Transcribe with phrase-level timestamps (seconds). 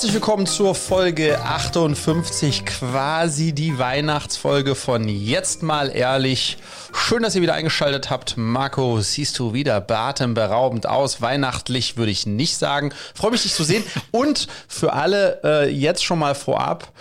[0.00, 6.56] herzlich willkommen zur Folge 58, quasi die Weihnachtsfolge von Jetzt mal ehrlich.
[6.94, 8.38] Schön, dass ihr wieder eingeschaltet habt.
[8.38, 11.20] Marco, siehst du wieder atemberaubend aus.
[11.20, 12.94] Weihnachtlich würde ich nicht sagen.
[13.14, 13.84] Freue mich, dich zu sehen.
[14.10, 16.94] Und für alle äh, jetzt schon mal vorab.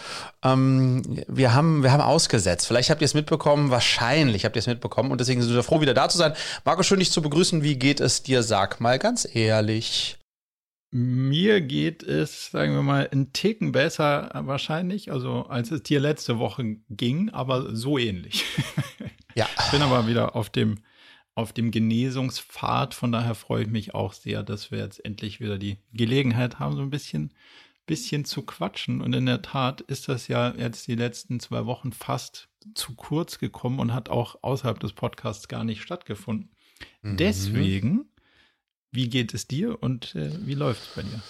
[0.43, 2.67] Ähm, wir, haben, wir haben ausgesetzt.
[2.67, 3.71] Vielleicht habt ihr es mitbekommen.
[3.71, 5.09] Wahrscheinlich habt ihr es mitbekommen.
[5.11, 6.33] Und deswegen sind wir froh, wieder da zu sein.
[6.65, 7.63] Marco, schön, dich zu begrüßen.
[7.63, 8.43] Wie geht es dir?
[8.43, 10.18] Sag mal ganz ehrlich.
[10.91, 16.39] Mir geht es, sagen wir mal, ein Ticken besser wahrscheinlich, also als es dir letzte
[16.39, 18.45] Woche ging, aber so ähnlich.
[19.35, 19.47] Ja.
[19.57, 20.79] Ich bin aber wieder auf dem,
[21.35, 25.57] auf dem Genesungspfad, von daher freue ich mich auch sehr, dass wir jetzt endlich wieder
[25.57, 27.33] die Gelegenheit haben, so ein bisschen,
[27.85, 29.01] bisschen zu quatschen.
[29.01, 33.39] Und in der Tat ist das ja jetzt die letzten zwei Wochen fast zu kurz
[33.39, 36.51] gekommen und hat auch außerhalb des Podcasts gar nicht stattgefunden.
[37.01, 37.17] Mhm.
[37.17, 38.08] Deswegen
[38.91, 41.21] wie geht es dir und äh, wie läuft es bei dir?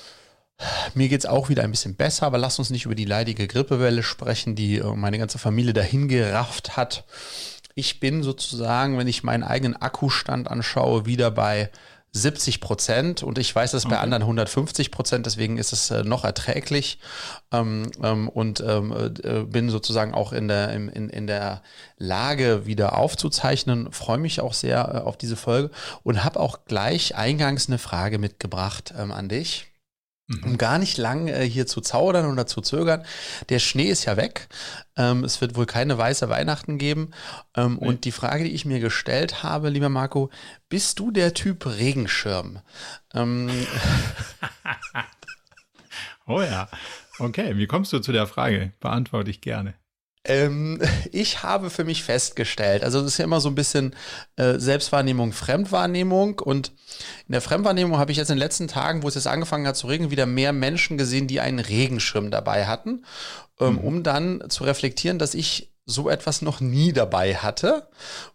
[0.93, 3.47] Mir geht es auch wieder ein bisschen besser, aber lass uns nicht über die leidige
[3.47, 7.05] Grippewelle sprechen, die äh, meine ganze Familie dahin gerafft hat.
[7.75, 11.69] Ich bin sozusagen, wenn ich meinen eigenen Akkustand anschaue, wieder bei
[12.11, 13.95] 70 Prozent und ich weiß, dass okay.
[13.95, 16.99] bei anderen 150 Prozent, deswegen ist es äh, noch erträglich
[17.51, 18.91] ähm, ähm, und ähm,
[19.23, 21.61] äh, bin sozusagen auch in der, in, in der
[21.97, 25.69] Lage wieder aufzuzeichnen, freue mich auch sehr äh, auf diese Folge
[26.03, 29.68] und habe auch gleich eingangs eine Frage mitgebracht ähm, an dich.
[30.29, 30.43] Mhm.
[30.43, 33.03] Um gar nicht lang äh, hier zu zaudern oder zu zögern.
[33.49, 34.47] Der Schnee ist ja weg.
[34.95, 37.11] Ähm, es wird wohl keine weiße Weihnachten geben.
[37.57, 37.87] Ähm, nee.
[37.87, 40.29] Und die Frage, die ich mir gestellt habe, lieber Marco,
[40.69, 42.59] bist du der Typ Regenschirm?
[43.15, 43.49] Ähm,
[46.27, 46.69] oh ja.
[47.17, 48.71] Okay, wie kommst du zu der Frage?
[48.79, 49.73] Beantworte ich gerne.
[50.29, 50.79] Ähm,
[51.11, 53.95] ich habe für mich festgestellt, also das ist ja immer so ein bisschen
[54.37, 56.71] äh, Selbstwahrnehmung, Fremdwahrnehmung und
[57.27, 59.75] in der Fremdwahrnehmung habe ich jetzt in den letzten Tagen, wo es jetzt angefangen hat
[59.75, 63.03] zu regnen, wieder mehr Menschen gesehen, die einen Regenschirm dabei hatten,
[63.59, 63.77] ähm, mhm.
[63.79, 67.87] um dann zu reflektieren, dass ich so etwas noch nie dabei hatte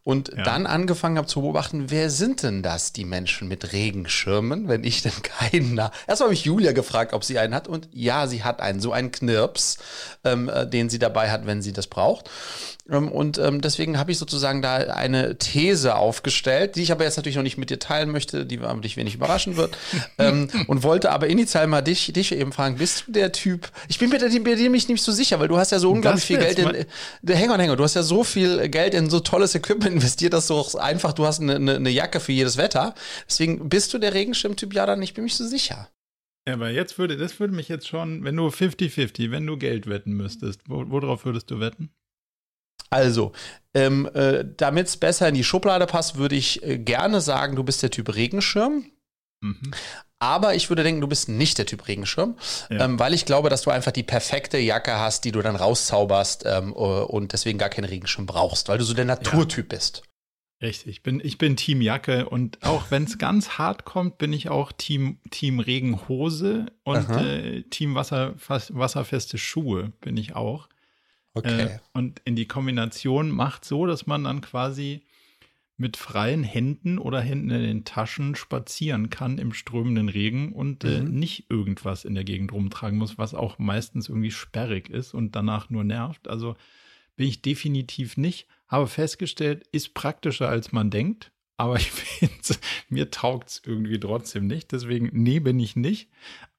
[0.03, 0.43] und ja.
[0.43, 5.03] dann angefangen habe zu beobachten, wer sind denn das, die Menschen mit Regenschirmen, wenn ich
[5.03, 5.93] denn keinen da.
[6.07, 8.93] Erst habe ich Julia gefragt, ob sie einen hat und ja, sie hat einen, so
[8.93, 9.79] einen Knirps,
[10.25, 12.29] ähm, äh, den sie dabei hat, wenn sie das braucht.
[12.91, 17.17] Ähm, und ähm, deswegen habe ich sozusagen da eine These aufgestellt, die ich aber jetzt
[17.17, 19.77] natürlich noch nicht mit dir teilen möchte, die dich wenig überraschen wird.
[20.19, 23.71] ähm, und wollte aber initial mal dich, dich eben fragen, bist du der Typ?
[23.89, 26.39] Ich bin mir bei dir nicht so sicher, weil du hast ja so unglaublich viel
[26.39, 26.87] Geld in.
[27.23, 30.35] Der Hänger und Hänger, du hast ja so viel Geld in so tolles Equipment investiert,
[30.35, 32.95] dass du auch einfach, du hast eine, eine, eine Jacke für jedes Wetter.
[33.27, 35.89] Deswegen bist du der Regenschirmtyp, ja dann, ich bin mich so sicher.
[36.47, 39.87] Ja, aber jetzt würde, das würde mich jetzt schon, wenn du 50-50, wenn du Geld
[39.87, 41.91] wetten müsstest, wo, worauf würdest du wetten?
[42.91, 43.33] Also,
[43.75, 47.65] ähm, äh, damit es besser in die Schublade passt, würde ich äh, gerne sagen, du
[47.65, 48.87] bist der Typ Regenschirm.
[49.41, 49.73] Mhm.
[50.21, 52.37] Aber ich würde denken, du bist nicht der Typ Regenschirm,
[52.71, 52.85] ja.
[52.85, 56.45] ähm, weil ich glaube, dass du einfach die perfekte Jacke hast, die du dann rauszauberst
[56.47, 59.77] ähm, äh, und deswegen gar keinen Regenschirm brauchst, weil du so der Naturtyp ja.
[59.77, 60.03] bist.
[60.63, 64.33] Richtig, ich bin, ich bin Team Jacke und auch wenn es ganz hart kommt, bin
[64.33, 70.69] ich auch Team, Team Regenhose und äh, Team Wasser, wasserfeste Schuhe bin ich auch.
[71.35, 71.65] Okay.
[71.65, 75.03] Äh, und in die Kombination macht so, dass man dann quasi
[75.77, 81.01] mit freien Händen oder Händen in den Taschen spazieren kann im strömenden Regen und äh,
[81.01, 81.07] mhm.
[81.07, 85.35] äh, nicht irgendwas in der Gegend rumtragen muss, was auch meistens irgendwie sperrig ist und
[85.35, 86.29] danach nur nervt.
[86.29, 86.57] Also
[87.17, 88.47] bin ich definitiv nicht.
[88.69, 91.33] Habe festgestellt, ist praktischer als man denkt.
[91.57, 94.71] Aber ich finde, mir taugt es irgendwie trotzdem nicht.
[94.71, 96.09] Deswegen, nee, bin ich nicht.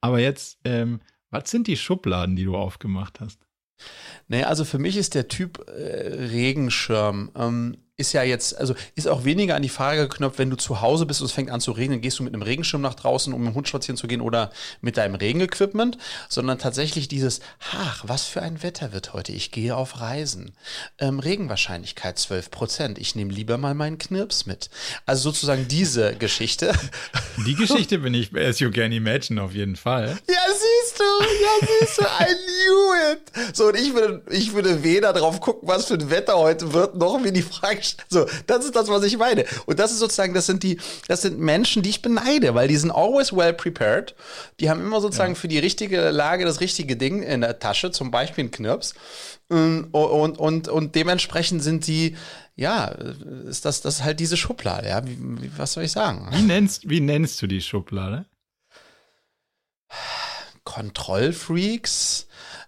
[0.01, 0.99] Aber jetzt, ähm,
[1.29, 3.44] was sind die Schubladen, die du aufgemacht hast?
[4.27, 7.31] Naja, also für mich ist der Typ äh, Regenschirm.
[7.35, 10.81] Ähm, ist ja jetzt, also ist auch weniger an die Frage geknöpft, wenn du zu
[10.81, 13.31] Hause bist und es fängt an zu regnen, gehst du mit einem Regenschirm nach draußen,
[13.33, 14.51] um mit dem Hund spazieren zu gehen oder
[14.81, 15.97] mit deinem Regenequipment,
[16.27, 17.39] sondern tatsächlich dieses,
[17.71, 20.51] ach, was für ein Wetter wird heute, ich gehe auf Reisen.
[20.99, 24.69] Ähm, Regenwahrscheinlichkeit 12 Prozent, ich nehme lieber mal meinen Knirps mit.
[25.05, 26.73] Also sozusagen diese Geschichte.
[27.47, 30.17] Die Geschichte bin ich, as you can imagine, auf jeden Fall.
[30.27, 33.55] Ja, siehst du, ja, siehst du, I knew it.
[33.55, 36.95] So, und ich würde, ich würde weder drauf gucken, was für ein Wetter heute wird,
[36.95, 39.45] noch mir die Frage so, das ist das, was ich meine.
[39.65, 42.77] Und das ist sozusagen, das sind die, das sind Menschen, die ich beneide, weil die
[42.77, 44.15] sind always well prepared.
[44.59, 45.39] Die haben immer sozusagen ja.
[45.39, 48.93] für die richtige Lage das richtige Ding in der Tasche, zum Beispiel ein Knirps.
[49.47, 52.15] Und, und, und, und dementsprechend sind die,
[52.55, 52.87] ja,
[53.47, 55.05] ist das, das ist halt diese Schublade, ja.
[55.05, 56.27] Wie, wie, was soll ich sagen?
[56.31, 58.25] Wie nennst, wie nennst du die Schublade?
[60.63, 62.27] Kontrollfreaks,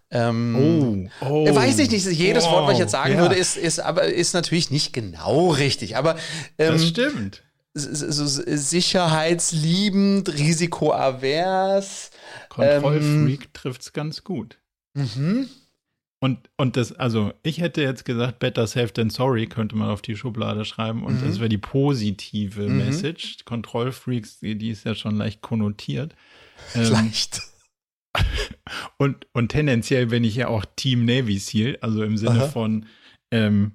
[0.10, 3.20] ähm, oh, oh, weiß ich nicht, jedes wow, Wort, was ich jetzt sagen ja.
[3.20, 5.98] würde, ist, ist, aber ist natürlich nicht genau richtig.
[5.98, 6.16] Aber
[6.58, 7.44] ähm, das stimmt.
[7.74, 12.12] So sicherheitsliebend, risikoavers,
[12.50, 14.58] Kontrollfreak ähm, trifft es ganz gut.
[14.96, 15.48] Mhm.
[16.20, 20.02] Und, und das, also ich hätte jetzt gesagt, better safe than sorry könnte man auf
[20.02, 21.28] die Schublade schreiben und mhm.
[21.28, 22.78] das wäre die positive mhm.
[22.78, 23.46] Message.
[23.46, 26.16] Kontrollfreaks, die, die ist ja schon leicht konnotiert.
[26.74, 27.44] Ähm, leicht.
[28.98, 32.48] Und, und tendenziell bin ich ja auch Team Navy Seal, also im Sinne Aha.
[32.48, 32.86] von,
[33.32, 33.74] ähm,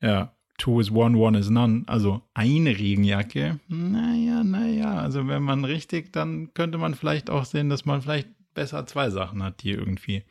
[0.00, 3.58] ja, two is one, one is none, also eine Regenjacke.
[3.68, 8.28] Naja, naja, also wenn man richtig, dann könnte man vielleicht auch sehen, dass man vielleicht
[8.54, 10.24] besser zwei Sachen hat, die irgendwie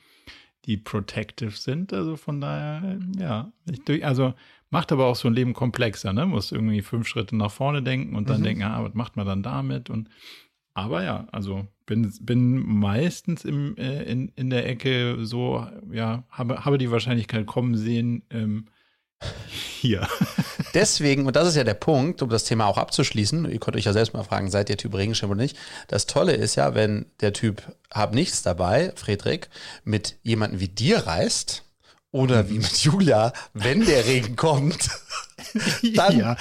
[0.66, 1.94] die protective sind.
[1.94, 4.34] Also von daher, ja, ich, also
[4.69, 6.25] macht aber auch so ein Leben komplexer, ne?
[6.25, 8.44] Muss irgendwie fünf Schritte nach vorne denken und dann mhm.
[8.44, 9.90] denken, ah, was macht man dann damit?
[9.90, 10.10] Und
[10.74, 16.66] aber ja, also bin, bin meistens im, äh, in, in der Ecke so, ja, habe,
[16.66, 18.68] habe die Wahrscheinlichkeit kommen sehen, ähm,
[19.48, 20.07] hier.
[20.74, 23.86] Deswegen, und das ist ja der Punkt, um das Thema auch abzuschließen, ihr könnt euch
[23.86, 25.57] ja selbst mal fragen, seid ihr Typ Regenschirm oder nicht?
[25.88, 29.50] Das Tolle ist ja, wenn der Typ hab nichts dabei, Friedrich,
[29.83, 31.63] mit jemandem wie dir reist,
[32.12, 34.89] oder wie mit Julia, wenn der Regen kommt,
[35.96, 36.38] dann ja,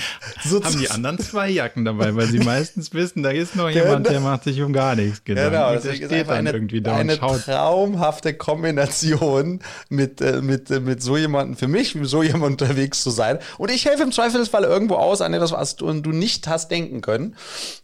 [0.62, 4.10] haben die anderen zwei Jacken dabei, weil sie meistens wissen, da ist noch jemand, genau.
[4.10, 5.52] der macht sich um gar nichts Gedanken.
[5.52, 11.56] Genau, das ist einfach eine, eine traumhafte Kombination mit, äh, mit, äh, mit so jemandem,
[11.56, 13.38] für mich, mit so jemandem unterwegs zu sein.
[13.56, 17.00] Und ich helfe im Zweifelsfall irgendwo aus an etwas, was du, du nicht hast denken
[17.00, 17.36] können.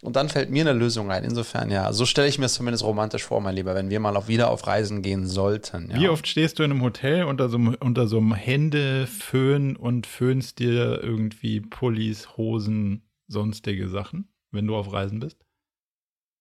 [0.03, 1.25] Und dann fällt mir eine Lösung ein.
[1.25, 4.17] Insofern, ja, so stelle ich mir es zumindest romantisch vor, mein Lieber, wenn wir mal
[4.17, 5.91] auf, wieder auf Reisen gehen sollten.
[5.91, 6.00] Ja.
[6.00, 10.59] Wie oft stehst du in einem Hotel unter so, unter so einem Händeföhn und föhnst
[10.59, 11.14] dir irgendwie
[11.71, 15.45] Pullis, Hosen, sonstige Sachen, wenn du auf Reisen bist?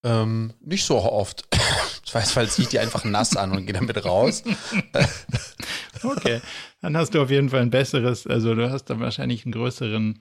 [0.04, 1.48] Ähm, nicht so oft.
[2.06, 4.44] Ich weiß, weil ziehe ich die einfach nass an und gehe damit raus.
[6.04, 6.42] okay,
[6.80, 10.20] dann hast du auf jeden Fall ein besseres, also du hast dann wahrscheinlich einen größeren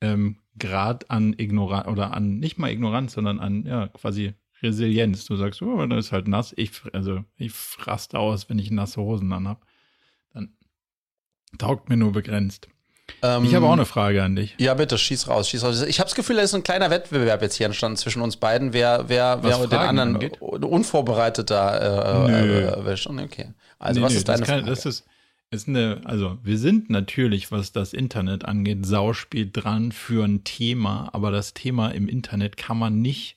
[0.00, 5.26] ähm, Grad an Ignoranz oder an nicht mal Ignoranz, sondern an ja quasi Resilienz.
[5.26, 6.52] Du sagst, oh, dann ist halt nass.
[6.56, 7.52] Ich also ich
[7.86, 9.64] raste aus, wenn ich nasse Hosen anhab.
[10.32, 10.56] Dann
[11.58, 12.68] taugt mir nur begrenzt.
[13.22, 14.54] Ähm, ich habe auch eine Frage an dich.
[14.58, 15.82] Ja, bitte, schieß raus, schieß raus.
[15.82, 18.72] Ich habe das Gefühl, da ist ein kleiner Wettbewerb jetzt hier entstanden zwischen uns beiden,
[18.72, 20.40] wer, wer, wer den anderen angeht?
[20.40, 23.06] unvorbereiteter äh, erwischt.
[23.06, 23.52] Okay.
[23.78, 24.70] Also, nee, was ist deine kann, Frage?
[24.70, 25.04] Das ist,
[25.50, 31.08] ist eine, also wir sind natürlich, was das Internet angeht, sauspät dran für ein Thema,
[31.12, 33.36] aber das Thema im Internet kann man nicht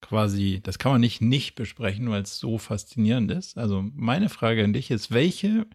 [0.00, 3.56] quasi, das kann man nicht nicht besprechen, weil es so faszinierend ist.
[3.56, 5.66] Also meine Frage an dich ist, welche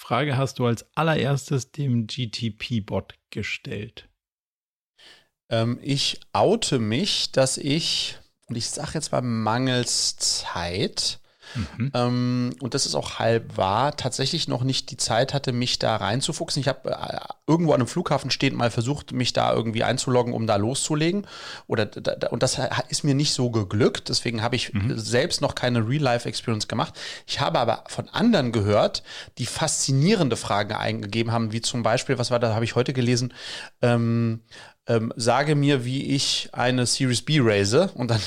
[0.00, 4.08] Frage hast du als allererstes dem GTP-Bot gestellt?
[5.50, 11.20] Ähm, ich oute mich, dass ich, und ich sage jetzt mal mangels Zeit,
[11.54, 11.90] Mhm.
[11.94, 15.96] Ähm, und das ist auch halb wahr, tatsächlich noch nicht die Zeit hatte, mich da
[15.96, 16.60] reinzufuchsen.
[16.60, 20.46] Ich habe äh, irgendwo an einem Flughafen stehend mal versucht, mich da irgendwie einzuloggen, um
[20.46, 21.26] da loszulegen.
[21.66, 24.08] Oder, da, und das ist mir nicht so geglückt.
[24.08, 24.98] Deswegen habe ich mhm.
[24.98, 26.94] selbst noch keine Real-Life-Experience gemacht.
[27.26, 29.02] Ich habe aber von anderen gehört,
[29.38, 33.34] die faszinierende Fragen eingegeben haben, wie zum Beispiel, was war da, habe ich heute gelesen,
[33.82, 34.40] ähm,
[34.86, 38.20] ähm, sage mir, wie ich eine Series B raise und dann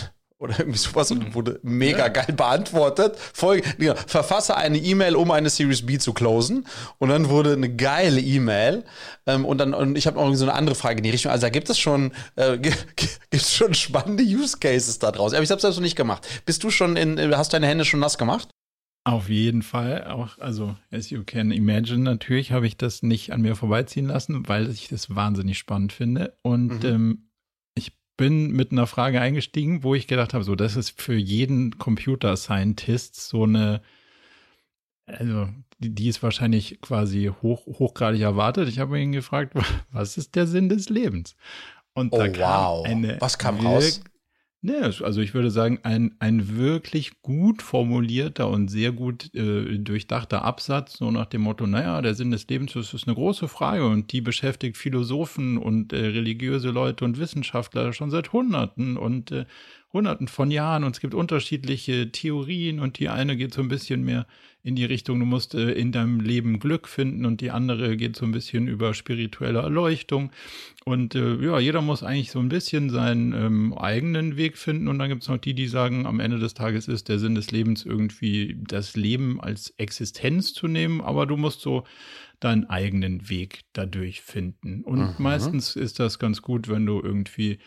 [0.44, 1.34] oder irgendwie sowas und mhm.
[1.34, 3.18] wurde mega geil beantwortet.
[3.18, 6.68] Folge, ja, verfasse eine E-Mail, um eine Series B zu closen.
[7.00, 8.84] Und dann wurde eine geile E-Mail.
[9.26, 11.32] Ähm, und dann, und ich habe noch so eine andere Frage in die Richtung.
[11.32, 15.36] Also da gibt es schon, äh, gibt schon spannende Use Cases da draußen.
[15.36, 16.28] Aber ich habe es selbst noch nicht gemacht.
[16.46, 18.50] Bist du schon in, hast deine Hände schon nass gemacht?
[19.06, 20.06] Auf jeden Fall.
[20.06, 24.48] Auch, also, as you can imagine, natürlich habe ich das nicht an mir vorbeiziehen lassen,
[24.48, 26.38] weil ich das wahnsinnig spannend finde.
[26.42, 26.90] Und mhm.
[26.90, 27.30] ähm,
[28.18, 32.38] bin mit einer Frage eingestiegen, wo ich gedacht habe, so, das ist für jeden Computer
[32.38, 33.82] Scientist so eine,
[35.06, 38.70] also die, die ist wahrscheinlich quasi hoch, hochgradig erwartet.
[38.70, 39.54] Ich habe ihn gefragt,
[39.92, 41.36] was ist der Sinn des Lebens?
[41.94, 42.86] Und oh, da kam wow.
[42.86, 44.02] eine was kam raus?
[44.66, 50.46] Ne, also ich würde sagen, ein, ein wirklich gut formulierter und sehr gut äh, durchdachter
[50.46, 53.86] Absatz, so nach dem Motto, naja, der Sinn des Lebens das ist eine große Frage
[53.86, 59.44] und die beschäftigt Philosophen und äh, religiöse Leute und Wissenschaftler schon seit Hunderten und äh,
[59.92, 64.06] Hunderten von Jahren und es gibt unterschiedliche Theorien und die eine geht so ein bisschen
[64.06, 64.26] mehr
[64.64, 68.16] in die Richtung, du musst äh, in deinem Leben Glück finden und die andere geht
[68.16, 70.32] so ein bisschen über spirituelle Erleuchtung
[70.86, 75.00] und äh, ja, jeder muss eigentlich so ein bisschen seinen ähm, eigenen Weg finden und
[75.00, 77.52] dann gibt es noch die, die sagen, am Ende des Tages ist der Sinn des
[77.52, 81.84] Lebens irgendwie das Leben als Existenz zu nehmen, aber du musst so
[82.40, 84.84] deinen eigenen Weg dadurch finden.
[84.84, 85.16] Und mhm.
[85.18, 87.60] meistens ist das ganz gut, wenn du irgendwie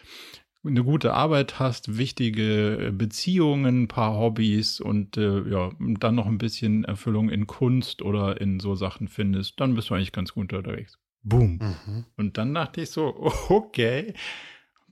[0.64, 6.38] eine gute Arbeit hast, wichtige Beziehungen, ein paar Hobbys und äh, ja, dann noch ein
[6.38, 10.52] bisschen Erfüllung in Kunst oder in so Sachen findest, dann bist du eigentlich ganz gut
[10.52, 10.98] unterwegs.
[11.22, 11.58] Boom.
[11.58, 12.04] Mhm.
[12.16, 14.14] Und dann dachte ich so, okay,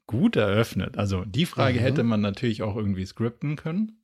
[0.06, 0.99] gut eröffnet.
[0.99, 1.83] Also die Frage mhm.
[1.83, 4.00] hätte man natürlich auch irgendwie skripten können.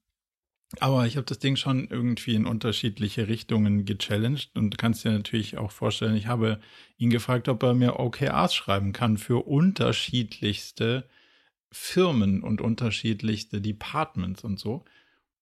[0.79, 5.11] Aber ich habe das Ding schon irgendwie in unterschiedliche Richtungen gechallenged und du kannst dir
[5.11, 6.61] natürlich auch vorstellen, ich habe
[6.97, 11.09] ihn gefragt, ob er mir OKRs schreiben kann für unterschiedlichste
[11.73, 14.85] Firmen und unterschiedlichste Departments und so.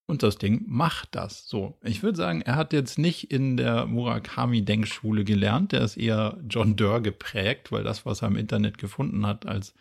[0.07, 1.77] Und das Ding macht das so.
[1.83, 5.73] Ich würde sagen, er hat jetzt nicht in der Murakami-Denkschule gelernt.
[5.73, 9.75] Der ist eher John Doerr geprägt, weil das, was er im Internet gefunden hat als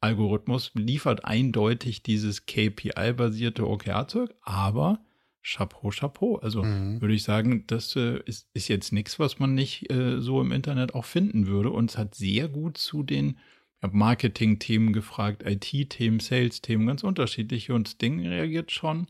[0.00, 4.34] Algorithmus, liefert eindeutig dieses KPI-basierte OKR-Zeug.
[4.42, 4.98] Aber
[5.42, 6.36] Chapeau, Chapeau.
[6.36, 7.00] Also mhm.
[7.00, 10.50] würde ich sagen, das äh, ist, ist jetzt nichts, was man nicht äh, so im
[10.50, 11.70] Internet auch finden würde.
[11.70, 13.38] Und es hat sehr gut zu den
[13.82, 19.06] habe Marketing-Themen gefragt, IT-Themen, Sales-Themen, ganz unterschiedliche und das Ding reagiert schon,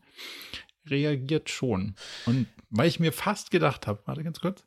[0.85, 1.95] reagiert schon.
[2.25, 4.65] Und weil ich mir fast gedacht habe, warte ganz kurz,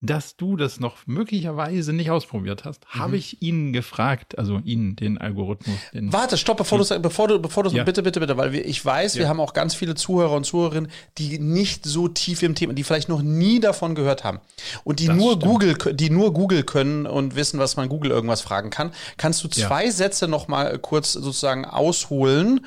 [0.00, 3.00] dass du das noch möglicherweise nicht ausprobiert hast, mhm.
[3.00, 5.76] habe ich ihn gefragt, also ihn, den Algorithmus.
[5.92, 7.82] Den Warte, stopp, bevor du, bevor du, bevor du, ja.
[7.82, 9.20] bitte, bitte, bitte, weil wir, ich weiß, ja.
[9.20, 12.84] wir haben auch ganz viele Zuhörer und Zuhörerinnen, die nicht so tief im Thema, die
[12.84, 14.38] vielleicht noch nie davon gehört haben
[14.84, 15.44] und die das nur stimmt.
[15.44, 18.92] Google, die nur Google können und wissen, was man Google irgendwas fragen kann.
[19.16, 19.90] Kannst du zwei ja.
[19.90, 22.64] Sätze noch mal kurz sozusagen ausholen,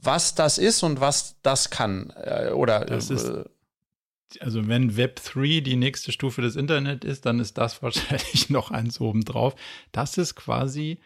[0.00, 2.14] was das ist und was das kann?
[2.16, 3.44] Äh, oder das ist äh,
[4.40, 8.70] also wenn Web 3 die nächste Stufe des Internet ist, dann ist das wahrscheinlich noch
[8.70, 9.54] eins obendrauf.
[9.92, 10.98] Das ist quasi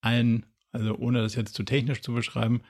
[0.00, 2.62] ein, also ohne das jetzt zu technisch zu beschreiben,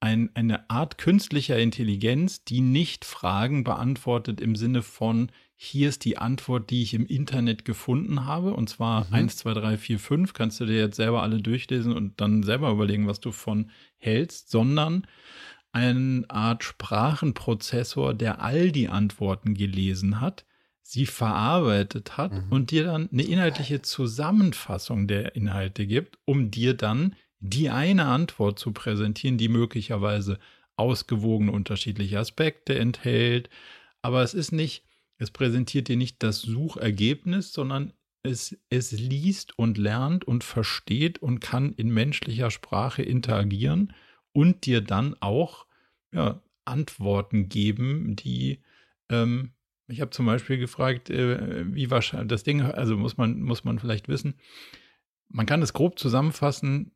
[0.00, 6.18] ein, eine Art künstlicher Intelligenz, die nicht Fragen beantwortet im Sinne von, hier ist die
[6.18, 9.14] Antwort, die ich im Internet gefunden habe, und zwar mhm.
[9.14, 12.72] 1, 2, 3, 4, 5, kannst du dir jetzt selber alle durchlesen und dann selber
[12.72, 15.06] überlegen, was du von hältst, sondern
[15.72, 20.44] eine Art Sprachenprozessor, der all die Antworten gelesen hat,
[20.82, 22.46] sie verarbeitet hat mhm.
[22.50, 28.58] und dir dann eine inhaltliche Zusammenfassung der Inhalte gibt, um dir dann die eine Antwort
[28.58, 30.38] zu präsentieren, die möglicherweise
[30.76, 33.48] ausgewogene unterschiedliche Aspekte enthält.
[34.02, 34.84] Aber es ist nicht,
[35.16, 41.40] es präsentiert dir nicht das Suchergebnis, sondern es, es liest und lernt und versteht und
[41.40, 43.92] kann in menschlicher Sprache interagieren
[44.32, 45.66] und dir dann auch
[46.12, 48.60] ja, Antworten geben, die
[49.08, 49.52] ähm,
[49.88, 53.78] ich habe zum Beispiel gefragt, äh, wie wahrscheinlich das Ding, also muss man, muss man
[53.78, 54.34] vielleicht wissen,
[55.34, 56.92] man kann es grob zusammenfassen,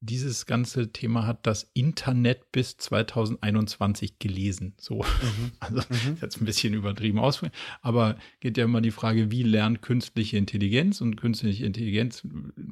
[0.00, 4.74] dieses ganze Thema hat das Internet bis 2021 gelesen.
[4.76, 5.52] So, mhm.
[5.60, 6.18] also mhm.
[6.20, 7.42] jetzt ein bisschen übertrieben aus,
[7.82, 11.00] aber geht ja immer die Frage, wie lernt künstliche Intelligenz?
[11.00, 12.26] Und künstliche Intelligenz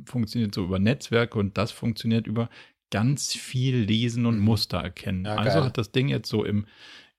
[0.05, 2.51] funktioniert so über Netzwerke und das funktioniert über
[2.95, 4.45] ganz viel lesen und mhm.
[4.45, 5.25] Muster erkennen.
[5.25, 6.65] Ja, also hat das Ding jetzt so im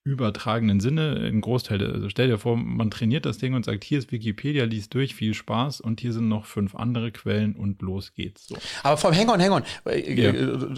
[0.05, 3.97] übertragenen Sinne einen Großteil, also stell dir vor, man trainiert das Ding und sagt, hier
[3.97, 8.13] ist Wikipedia, liest durch, viel Spaß und hier sind noch fünf andere Quellen und los
[8.13, 8.47] geht's.
[8.47, 8.55] So.
[8.83, 9.63] Aber vom Hang on, Hang on.
[10.07, 10.31] Ja.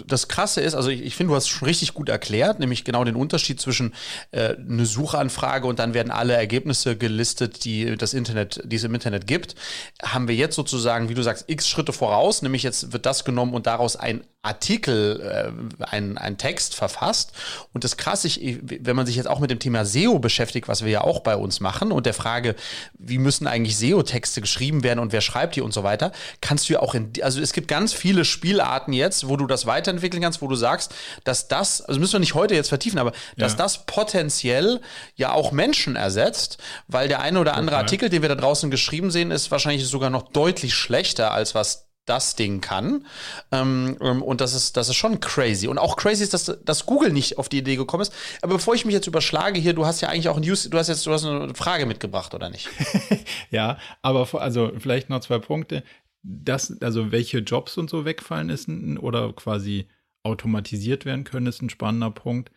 [0.06, 2.84] Das Krasse ist, also ich, ich finde, du hast es schon richtig gut erklärt, nämlich
[2.84, 3.92] genau den Unterschied zwischen
[4.30, 8.94] äh, eine Suchanfrage und dann werden alle Ergebnisse gelistet, die das Internet, die es im
[8.94, 9.56] Internet gibt.
[10.02, 13.52] Haben wir jetzt sozusagen, wie du sagst, x Schritte voraus, nämlich jetzt wird das genommen
[13.52, 17.32] und daraus ein Artikel, äh, ein, ein Text verfasst.
[17.72, 20.84] Und das Krasse, ich, wenn man sich jetzt auch mit dem Thema SEO beschäftigt, was
[20.84, 22.54] wir ja auch bei uns machen, und der Frage,
[22.96, 26.74] wie müssen eigentlich SEO-Texte geschrieben werden und wer schreibt die und so weiter, kannst du
[26.74, 30.40] ja auch in, also es gibt ganz viele Spielarten jetzt, wo du das weiterentwickeln kannst,
[30.40, 33.16] wo du sagst, dass das, also müssen wir nicht heute jetzt vertiefen, aber ja.
[33.38, 34.80] dass das potenziell
[35.16, 37.84] ja auch Menschen ersetzt, weil der eine oder andere okay.
[37.84, 41.87] Artikel, den wir da draußen geschrieben sehen, ist wahrscheinlich sogar noch deutlich schlechter, als was
[42.08, 43.06] das Ding kann.
[43.52, 45.68] Ähm, ähm, und das ist, das ist schon crazy.
[45.68, 48.12] Und auch crazy ist, dass, dass Google nicht auf die Idee gekommen ist.
[48.42, 50.88] Aber bevor ich mich jetzt überschlage hier, du hast ja eigentlich auch News, du hast
[50.88, 52.68] jetzt du hast eine Frage mitgebracht, oder nicht?
[53.50, 55.82] ja, aber also vielleicht noch zwei Punkte.
[56.22, 58.68] Das, also welche Jobs und so wegfallen ist
[59.00, 59.88] oder quasi
[60.22, 62.50] automatisiert werden können, ist ein spannender Punkt.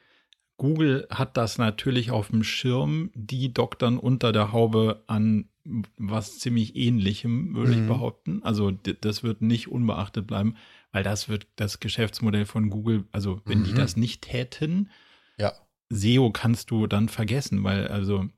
[0.61, 5.49] Google hat das natürlich auf dem Schirm, die doktern unter der Haube an
[5.97, 7.81] was ziemlich ähnlichem, würde mhm.
[7.81, 8.43] ich behaupten.
[8.43, 10.55] Also das wird nicht unbeachtet bleiben,
[10.91, 13.63] weil das wird das Geschäftsmodell von Google, also wenn mhm.
[13.63, 14.91] die das nicht täten,
[15.39, 15.51] ja.
[15.89, 18.29] SEO kannst du dann vergessen, weil also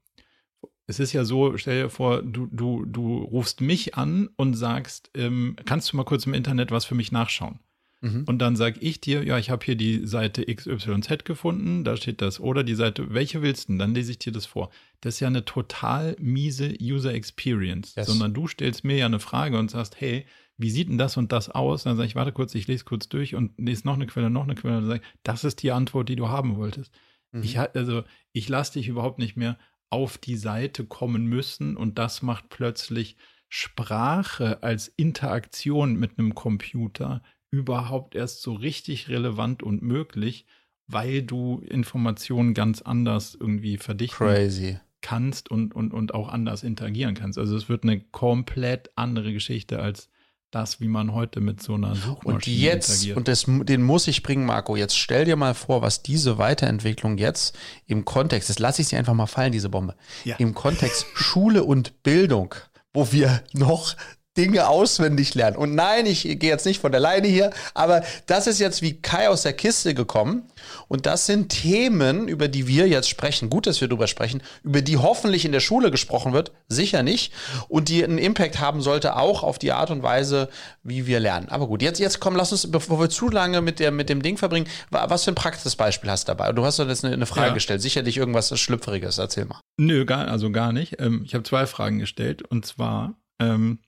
[0.87, 5.11] es ist ja so, stell dir vor, du, du, du rufst mich an und sagst,
[5.13, 7.59] ähm, kannst du mal kurz im Internet was für mich nachschauen?
[8.03, 8.25] Mhm.
[8.25, 12.21] Und dann sage ich dir, ja, ich habe hier die Seite XYZ gefunden, da steht
[12.21, 12.41] das.
[12.41, 13.77] Oder die Seite, welche willst du?
[13.77, 14.71] Dann lese ich dir das vor.
[14.99, 17.95] Das ist ja eine total miese User Experience.
[17.95, 18.07] Yes.
[18.07, 20.25] Sondern du stellst mir ja eine Frage und sagst, hey,
[20.57, 21.83] wie sieht denn das und das aus?
[21.83, 24.43] Dann sage ich, warte kurz, ich lese kurz durch und lese noch eine Quelle, noch
[24.43, 24.75] eine Quelle.
[24.75, 26.91] Und dann sage ich, das ist die Antwort, die du haben wolltest.
[27.31, 27.43] Mhm.
[27.43, 29.57] Ich, also, ich lasse dich überhaupt nicht mehr
[29.89, 33.15] auf die Seite kommen müssen und das macht plötzlich
[33.47, 37.21] Sprache als Interaktion mit einem Computer
[37.53, 40.45] überhaupt erst so richtig relevant und möglich.
[40.87, 44.79] weil du Informationen ganz anders irgendwie verdichten Crazy.
[45.01, 47.37] kannst und, und, und auch anders interagieren kannst.
[47.39, 50.09] Also es wird eine komplett andere Geschichte als
[50.51, 53.17] das, wie man heute mit so einer Suchmaschine Und jetzt, interagiert.
[53.17, 57.17] und das, den muss ich bringen, Marco, jetzt stell dir mal vor, was diese Weiterentwicklung
[57.17, 57.57] jetzt
[57.87, 59.95] im Kontext, das lasse ich sie einfach mal fallen, diese Bombe,
[60.25, 60.35] Ja.
[60.35, 62.53] im Kontext Schule und Bildung,
[62.93, 63.95] wo wir noch
[64.37, 65.57] Dinge auswendig lernen.
[65.57, 68.99] Und nein, ich gehe jetzt nicht von der Leine hier, aber das ist jetzt wie
[68.99, 70.43] Kai aus der Kiste gekommen.
[70.87, 73.49] Und das sind Themen, über die wir jetzt sprechen.
[73.49, 77.31] Gut, dass wir darüber sprechen, über die hoffentlich in der Schule gesprochen wird, sicher nicht.
[77.67, 80.49] Und die einen Impact haben sollte auch auf die Art und Weise,
[80.83, 81.49] wie wir lernen.
[81.49, 84.21] Aber gut, jetzt, jetzt komm, lass uns, bevor wir zu lange mit, der, mit dem
[84.23, 86.51] Ding verbringen, wa- was für ein praktisches Beispiel hast du dabei?
[86.53, 87.53] Du hast doch jetzt eine, eine Frage Ja.
[87.53, 89.59] gestellt, sicherlich irgendwas Schlüpfriges, erzähl mal.
[89.77, 90.99] Nö, gar, also gar nicht.
[90.99, 92.41] Ähm, ich habe zwei Fragen gestellt.
[92.43, 93.79] Und zwar, ähm,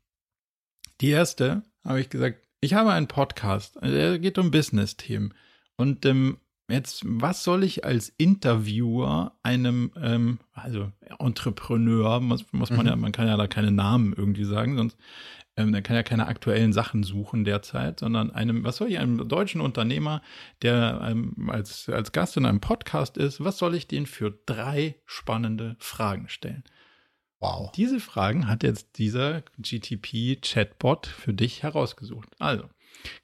[1.02, 5.34] die erste habe ich gesagt, ich habe einen Podcast, der geht um Business-Themen.
[5.78, 6.38] Und ähm,
[6.70, 12.88] jetzt, was soll ich als Interviewer einem, ähm, also Entrepreneur, muss, muss man Mhm.
[12.88, 14.98] ja, man kann ja da keine Namen irgendwie sagen, sonst
[15.58, 19.28] ähm, der kann ja keine aktuellen Sachen suchen derzeit, sondern einem, was soll ich, einem
[19.28, 20.22] deutschen Unternehmer,
[20.62, 24.96] der ähm, als, als Gast in einem Podcast ist, was soll ich den für drei
[25.06, 26.64] spannende Fragen stellen?
[27.39, 27.72] Wow.
[27.74, 32.30] Diese Fragen hat jetzt dieser GTP-Chatbot für dich herausgesucht.
[32.39, 32.63] Also,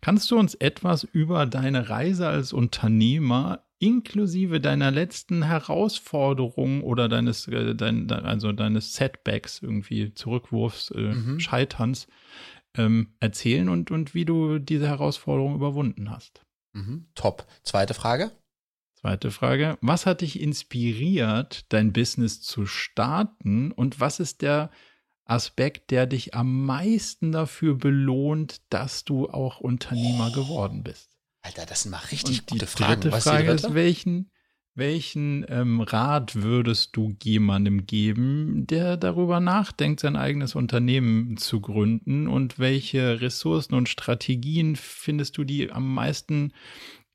[0.02, 7.48] kannst du uns etwas über deine Reise als Unternehmer inklusive deiner letzten Herausforderungen oder deines,
[7.48, 11.40] äh, dein, de- also deines Setbacks, irgendwie Zurückwurfs, äh, Mhm.
[11.40, 12.06] Scheiterns,
[12.78, 16.44] ähm, erzählen und, und wie du diese Herausforderung überwunden hast?
[16.74, 17.08] Mhm.
[17.16, 17.48] Top.
[17.64, 18.32] Zweite Frage.
[19.02, 19.80] Zweite Frage.
[19.82, 24.70] Was hat dich inspiriert, dein Business zu starten und was ist der
[25.26, 31.18] Aspekt, der dich am meisten dafür belohnt, dass du auch Unternehmer geworden bist?
[31.42, 33.02] Alter, das sind mal richtig und die gute Fragen.
[33.02, 33.68] dritte die Frage dritte?
[33.68, 34.32] ist, welchen,
[34.76, 42.28] welchen ähm, Rat würdest du jemandem geben, der darüber nachdenkt, sein eigenes Unternehmen zu gründen?
[42.28, 46.54] Und welche Ressourcen und Strategien findest du die am meisten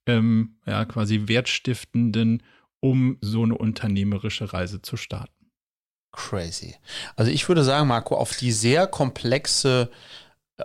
[0.06, 2.42] ähm, ja, quasi wertstiftenden,
[2.80, 5.32] um so eine unternehmerische Reise zu starten?
[6.12, 6.76] Crazy.
[7.14, 9.90] Also ich würde sagen, Marco, auf die sehr komplexe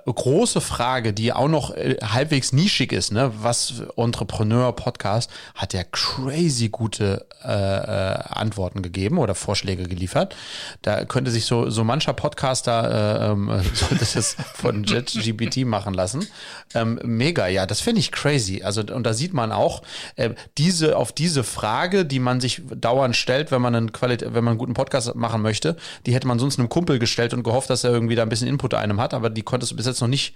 [0.05, 5.83] große Frage, die auch noch äh, halbwegs nischig ist, ne, was Entrepreneur Podcast hat ja
[5.83, 10.33] crazy gute äh, äh, Antworten gegeben oder Vorschläge geliefert.
[10.81, 16.25] Da könnte sich so so mancher Podcaster äh, ähm, sollte das von JetGPT machen lassen.
[16.73, 18.63] Ähm, mega, ja, das finde ich crazy.
[18.63, 19.81] Also und da sieht man auch
[20.15, 24.45] äh, diese auf diese Frage, die man sich dauernd stellt, wenn man einen Qualit wenn
[24.45, 25.75] man einen guten Podcast machen möchte,
[26.05, 28.47] die hätte man sonst einem Kumpel gestellt und gehofft, dass er irgendwie da ein bisschen
[28.47, 30.35] Input einem hat, aber die konntest du bis jetzt noch nicht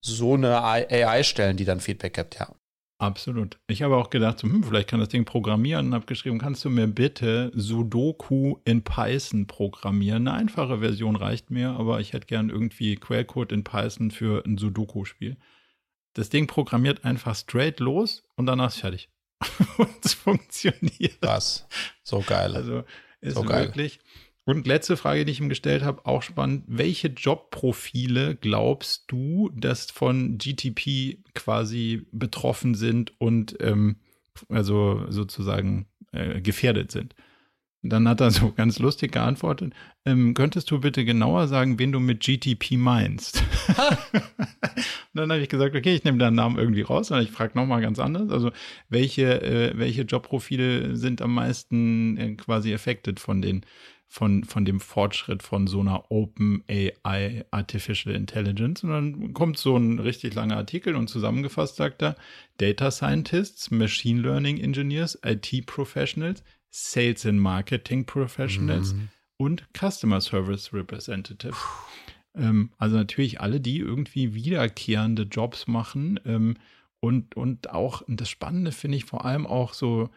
[0.00, 2.52] so eine AI stellen, die dann Feedback gibt, ja.
[2.98, 3.58] Absolut.
[3.66, 6.70] Ich habe auch gedacht, hm, vielleicht kann das Ding programmieren und habe geschrieben, kannst du
[6.70, 10.28] mir bitte Sudoku in Python programmieren?
[10.28, 14.58] Eine einfache Version reicht mir, aber ich hätte gern irgendwie Quellcode in Python für ein
[14.58, 15.36] Sudoku-Spiel.
[16.14, 19.08] Das Ding programmiert einfach straight los und danach ist fertig.
[19.78, 21.18] und es funktioniert.
[21.20, 21.66] Was?
[22.02, 22.54] So geil.
[22.54, 22.84] Also
[23.20, 23.66] ist So geil.
[23.66, 24.00] wirklich.
[24.46, 26.64] Und letzte Frage, die ich ihm gestellt habe, auch spannend.
[26.66, 33.96] Welche Jobprofile glaubst du, dass von GTP quasi betroffen sind und ähm,
[34.50, 37.14] also sozusagen äh, gefährdet sind?
[37.86, 39.74] Dann hat er so ganz lustig geantwortet.
[40.06, 43.44] Ähm, könntest du bitte genauer sagen, wen du mit GTP meinst?
[45.14, 47.82] dann habe ich gesagt, okay, ich nehme deinen Namen irgendwie raus und ich frage nochmal
[47.82, 48.30] ganz anders.
[48.30, 48.52] Also,
[48.88, 53.66] welche, äh, welche Jobprofile sind am meisten äh, quasi affected von den
[54.08, 58.84] von, von dem Fortschritt von so einer Open AI Artificial Intelligence.
[58.84, 62.16] Und dann kommt so ein richtig langer Artikel und zusammengefasst sagt er,
[62.58, 69.08] Data Scientists, Machine Learning Engineers, IT Professionals, Sales and Marketing Professionals Mhm.
[69.36, 71.58] und Customer Service Representatives.
[72.36, 76.56] Ähm, also natürlich alle, die irgendwie wiederkehrende Jobs machen ähm,
[77.00, 80.10] und, und auch, und das Spannende finde ich vor allem auch so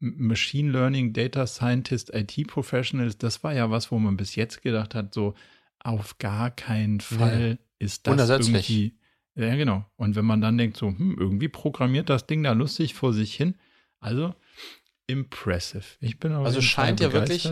[0.00, 4.94] Machine Learning, Data Scientist, IT Professionals, das war ja was, wo man bis jetzt gedacht
[4.94, 5.34] hat, so
[5.78, 8.94] auf gar keinen Fall ist das irgendwie.
[9.36, 9.84] Ja, genau.
[9.96, 13.34] Und wenn man dann denkt, so, hm, irgendwie programmiert das Ding da lustig vor sich
[13.34, 13.56] hin.
[13.98, 14.34] Also
[15.06, 15.84] impressive.
[16.00, 17.48] Ich bin aber Also scheint ja wirklich,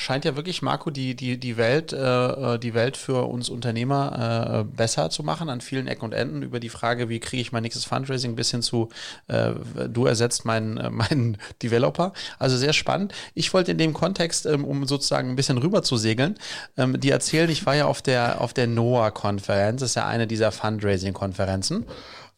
[0.00, 4.76] scheint ja wirklich, Marco, die, die, die Welt, äh, die Welt für uns Unternehmer äh,
[4.76, 7.62] besser zu machen an vielen Ecken und Enden über die Frage, wie kriege ich mein
[7.62, 8.88] nächstes Fundraising bis hin zu,
[9.28, 9.52] äh,
[9.88, 12.14] du ersetzt meinen, äh, meinen Developer.
[12.38, 13.12] Also sehr spannend.
[13.34, 16.36] Ich wollte in dem Kontext, ähm, um sozusagen ein bisschen rüber zu segeln,
[16.78, 20.26] ähm, die erzählen, ich war ja auf der, auf der NOAA-Konferenz, das ist ja eine
[20.26, 21.84] dieser Fundraising-Konferenzen.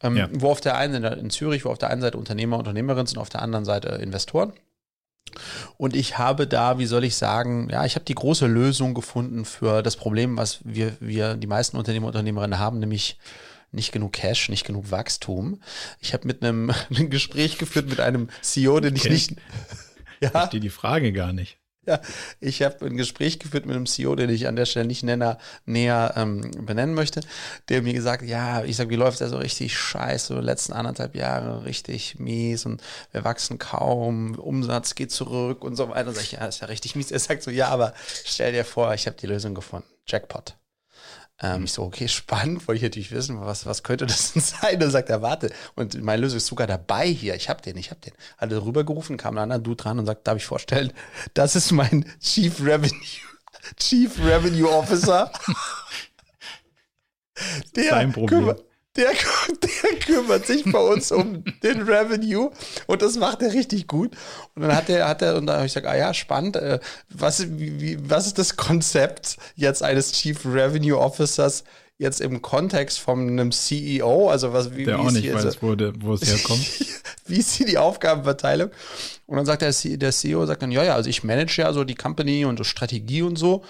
[0.03, 0.29] ähm, ja.
[0.33, 3.29] wo auf der einen in Zürich, wo auf der einen Seite Unternehmer, Unternehmerinnen sind, auf
[3.29, 4.53] der anderen Seite Investoren.
[5.76, 9.44] Und ich habe da, wie soll ich sagen, ja, ich habe die große Lösung gefunden
[9.44, 13.18] für das Problem, was wir, wir die meisten Unternehmer, Unternehmerinnen haben, nämlich
[13.72, 15.60] nicht genug Cash, nicht genug Wachstum.
[16.00, 19.32] Ich habe mit einem ein Gespräch geführt mit einem CEO, den ich nicht.
[20.20, 20.28] Ja.
[20.28, 21.58] Ich verstehe die Frage gar nicht.
[21.84, 22.00] Ja,
[22.38, 25.38] ich habe ein Gespräch geführt mit einem CEO, den ich an der Stelle nicht nenner,
[25.64, 27.22] näher ähm, benennen möchte,
[27.68, 31.64] der mir gesagt, ja, ich sag, wie läuft das so richtig scheiße, letzten anderthalb Jahre
[31.64, 36.12] richtig mies und wir wachsen kaum, Umsatz geht zurück und so weiter.
[36.12, 37.10] Sag ich, ja, ist ja richtig mies.
[37.10, 39.88] Er sagt so, ja, aber stell dir vor, ich habe die Lösung gefunden.
[40.06, 40.56] Jackpot.
[41.42, 44.78] Ähm, ich so, okay, spannend, wollte ich natürlich wissen, was, was könnte das denn sein?
[44.78, 47.35] Dann sagt er, warte, und meine Lösung ist sogar dabei hier.
[47.35, 48.12] Ich habe den, ich habe den.
[48.38, 50.92] Hat er rübergerufen, kam ein anderer Dude dran und sagt, darf ich vorstellen,
[51.35, 53.00] das ist mein Chief Revenue,
[53.76, 55.31] Chief Revenue Officer.
[57.74, 58.40] Der Sein Problem.
[58.40, 58.64] Kümmert,
[58.96, 59.11] der,
[59.62, 62.50] der kümmert sich bei uns um den Revenue
[62.87, 64.12] und das macht er richtig gut.
[64.55, 66.78] Und dann hat er, hat er, und da habe ich gesagt, ah ja, spannend, äh,
[67.09, 71.64] was, wie, was ist das Konzept jetzt eines Chief Revenue Officers
[71.98, 74.28] jetzt im Kontext von einem CEO?
[74.28, 76.66] Also was, wie, der wie auch nicht weiß, wo, der, wo es herkommt.
[77.26, 78.70] wie ist hier die Aufgabenverteilung?
[79.26, 81.85] Und dann sagt der, der CEO, sagt dann, ja, ja, also ich manage ja so
[81.85, 83.64] die Company und so Strategie und so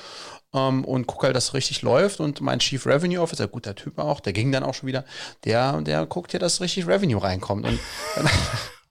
[0.54, 2.20] ähm, und gucke halt, dass es richtig läuft.
[2.20, 5.04] Und mein Chief Revenue Officer, guter Typ auch, der ging dann auch schon wieder,
[5.44, 7.66] der, der guckt ja, dass richtig Revenue reinkommt.
[7.66, 7.78] Und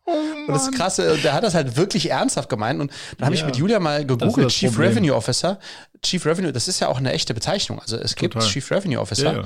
[0.05, 2.81] Oh und das Krasse, der hat das halt wirklich ernsthaft gemeint.
[2.81, 4.89] Und dann habe ja, ich mit Julia mal gegoogelt, Chief Problem.
[4.89, 5.59] Revenue Officer.
[6.01, 7.79] Chief Revenue, das ist ja auch eine echte Bezeichnung.
[7.79, 8.49] Also es gibt Total.
[8.49, 9.33] Chief Revenue Officer.
[9.33, 9.43] Ja, ja.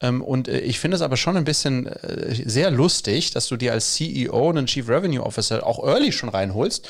[0.00, 3.56] Ähm, und äh, ich finde es aber schon ein bisschen äh, sehr lustig, dass du
[3.56, 6.88] dir als CEO einen Chief Revenue Officer auch early schon reinholst,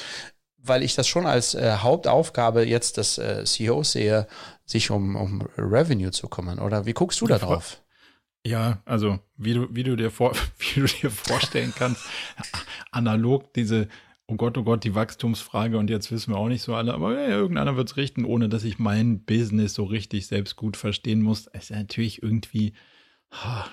[0.58, 4.28] weil ich das schon als äh, Hauptaufgabe jetzt des CEOs sehe,
[4.68, 6.58] sich um, um Revenue zu kümmern.
[6.58, 7.82] Oder wie guckst du da drauf?
[8.46, 12.04] Ja, also wie du, wie du dir vor, wie du dir vorstellen kannst,
[12.92, 13.88] analog diese,
[14.26, 17.14] oh Gott, oh Gott, die Wachstumsfrage und jetzt wissen wir auch nicht so alle, aber
[17.14, 21.22] ja, irgendeiner wird es richten, ohne dass ich mein Business so richtig selbst gut verstehen
[21.22, 21.46] muss.
[21.46, 22.74] ist natürlich irgendwie,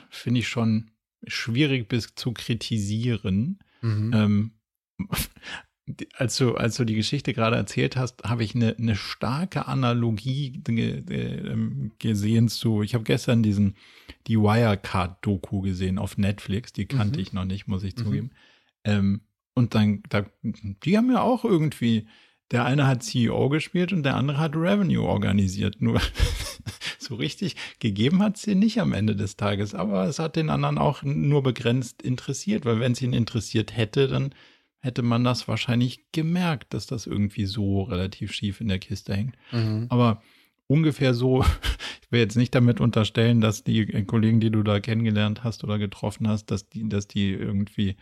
[0.09, 0.91] finde ich schon
[1.27, 3.59] schwierig bis zu kritisieren.
[3.81, 4.11] Mhm.
[4.13, 4.51] Ähm,
[6.15, 10.61] als du, als du die Geschichte gerade erzählt hast, habe ich eine, eine starke Analogie
[10.67, 13.75] ähm, gesehen zu, ich habe gestern diesen,
[14.27, 17.21] die Wirecard-Doku gesehen auf Netflix, die kannte mhm.
[17.21, 18.03] ich noch nicht, muss ich mhm.
[18.03, 18.31] zugeben.
[18.83, 19.21] Ähm,
[19.53, 22.07] und dann, da, die haben ja auch irgendwie,
[22.51, 25.81] der eine hat CEO gespielt und der andere hat Revenue organisiert.
[25.81, 26.01] Nur
[26.99, 30.79] so richtig gegeben hat sie nicht am Ende des Tages, aber es hat den anderen
[30.79, 34.33] auch nur begrenzt interessiert, weil wenn es ihn interessiert hätte, dann
[34.85, 39.35] hätte man das wahrscheinlich gemerkt, dass das irgendwie so relativ schief in der Kiste hängt.
[39.51, 39.87] Mhm.
[39.89, 40.21] Aber
[40.67, 41.43] ungefähr so,
[42.03, 45.79] ich will jetzt nicht damit unterstellen, dass die Kollegen, die du da kennengelernt hast oder
[45.79, 47.95] getroffen hast, dass die, dass die irgendwie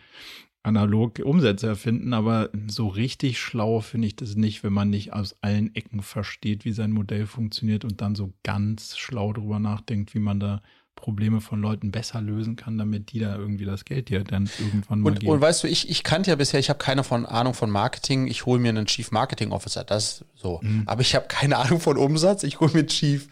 [0.62, 5.36] analog Umsätze erfinden, aber so richtig schlau finde ich das nicht, wenn man nicht aus
[5.42, 10.20] allen Ecken versteht, wie sein Modell funktioniert und dann so ganz schlau drüber nachdenkt, wie
[10.20, 10.62] man da
[10.96, 15.02] Probleme von Leuten besser lösen kann, damit die da irgendwie das Geld hier dann irgendwann
[15.02, 15.34] mal und, geben.
[15.34, 18.28] Und weißt du, ich, ich kannte ja bisher, ich habe keine von Ahnung von Marketing,
[18.28, 20.60] ich hole mir einen Chief Marketing Officer, das so.
[20.64, 20.84] Mhm.
[20.86, 23.28] Aber ich habe keine Ahnung von Umsatz, ich hole mir einen Chief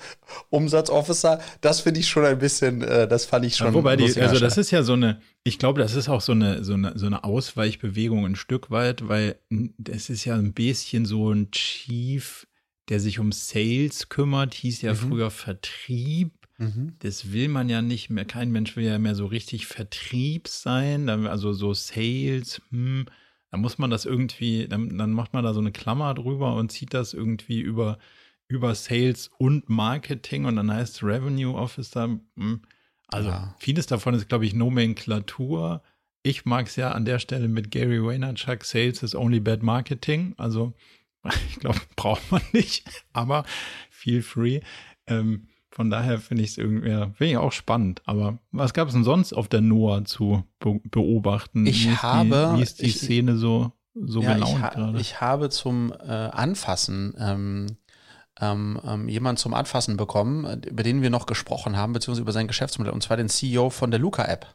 [0.49, 3.67] Umsatz Officer, das finde ich schon ein bisschen, äh, das fand ich schon.
[3.67, 6.33] Ja, wobei, die, also das ist ja so eine, ich glaube, das ist auch so
[6.33, 9.37] eine, so eine, so eine Ausweichbewegung ein Stück weit, weil
[9.77, 12.47] das ist ja ein bisschen so ein Chief,
[12.89, 14.97] der sich um Sales kümmert, hieß ja mhm.
[14.97, 16.95] früher Vertrieb Mhm.
[16.99, 18.23] Das will man ja nicht mehr.
[18.23, 22.61] Kein Mensch will ja mehr so richtig Vertrieb sein, also so Sales.
[22.69, 23.07] Hm,
[23.49, 26.71] da muss man das irgendwie, dann, dann macht man da so eine Klammer drüber und
[26.71, 27.97] zieht das irgendwie über,
[28.47, 32.19] über Sales und Marketing und dann heißt Revenue Officer.
[32.37, 32.61] Hm,
[33.07, 33.55] also ja.
[33.57, 35.81] vieles davon ist, glaube ich, Nomenklatur.
[36.21, 40.35] Ich mag es ja an der Stelle mit Gary Vaynerchuk, Sales is only bad marketing.
[40.37, 40.73] Also
[41.49, 43.45] ich glaube, braucht man nicht, aber
[43.89, 44.59] feel free.
[45.07, 48.01] Ähm, von daher finde ich es irgendwie, finde ich auch spannend.
[48.05, 51.65] Aber was gab es denn sonst auf der Noah zu be beobachten?
[51.65, 52.51] Ich wie habe.
[52.53, 54.99] Die, wie ist die ich, Szene so, so ja, gelaunt ich ha gerade?
[54.99, 57.67] Ich habe zum äh, Anfassen ähm,
[58.39, 62.47] ähm, ähm, jemanden zum Anfassen bekommen, über den wir noch gesprochen haben, beziehungsweise über sein
[62.47, 64.47] Geschäftsmodell, und zwar den CEO von der Luca-App.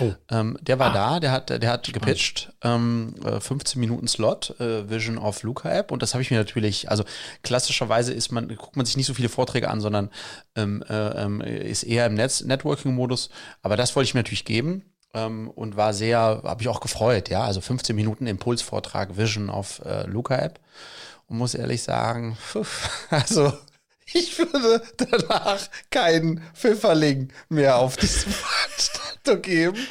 [0.00, 0.12] Oh.
[0.30, 0.94] Ähm, der war ah.
[0.94, 5.70] da, der hat, der hat gepitcht, ähm, 15 äh, Minuten Slot, äh, Vision of Luca
[5.70, 5.90] App.
[5.90, 7.04] Und das habe ich mir natürlich, also
[7.42, 10.10] klassischerweise ist man, guckt man sich nicht so viele Vorträge an, sondern
[10.54, 13.30] ähm, äh, ähm, ist eher im Netz, Networking-Modus.
[13.62, 14.84] Aber das wollte ich mir natürlich geben
[15.14, 17.42] ähm, und war sehr, habe ich auch gefreut, ja.
[17.44, 20.60] Also 15 Minuten Impulsvortrag Vision of äh, Luca App.
[21.28, 23.52] Und muss ehrlich sagen, pf, also
[24.12, 29.86] ich würde danach keinen Pfifferling mehr auf diese Veranstaltung geben.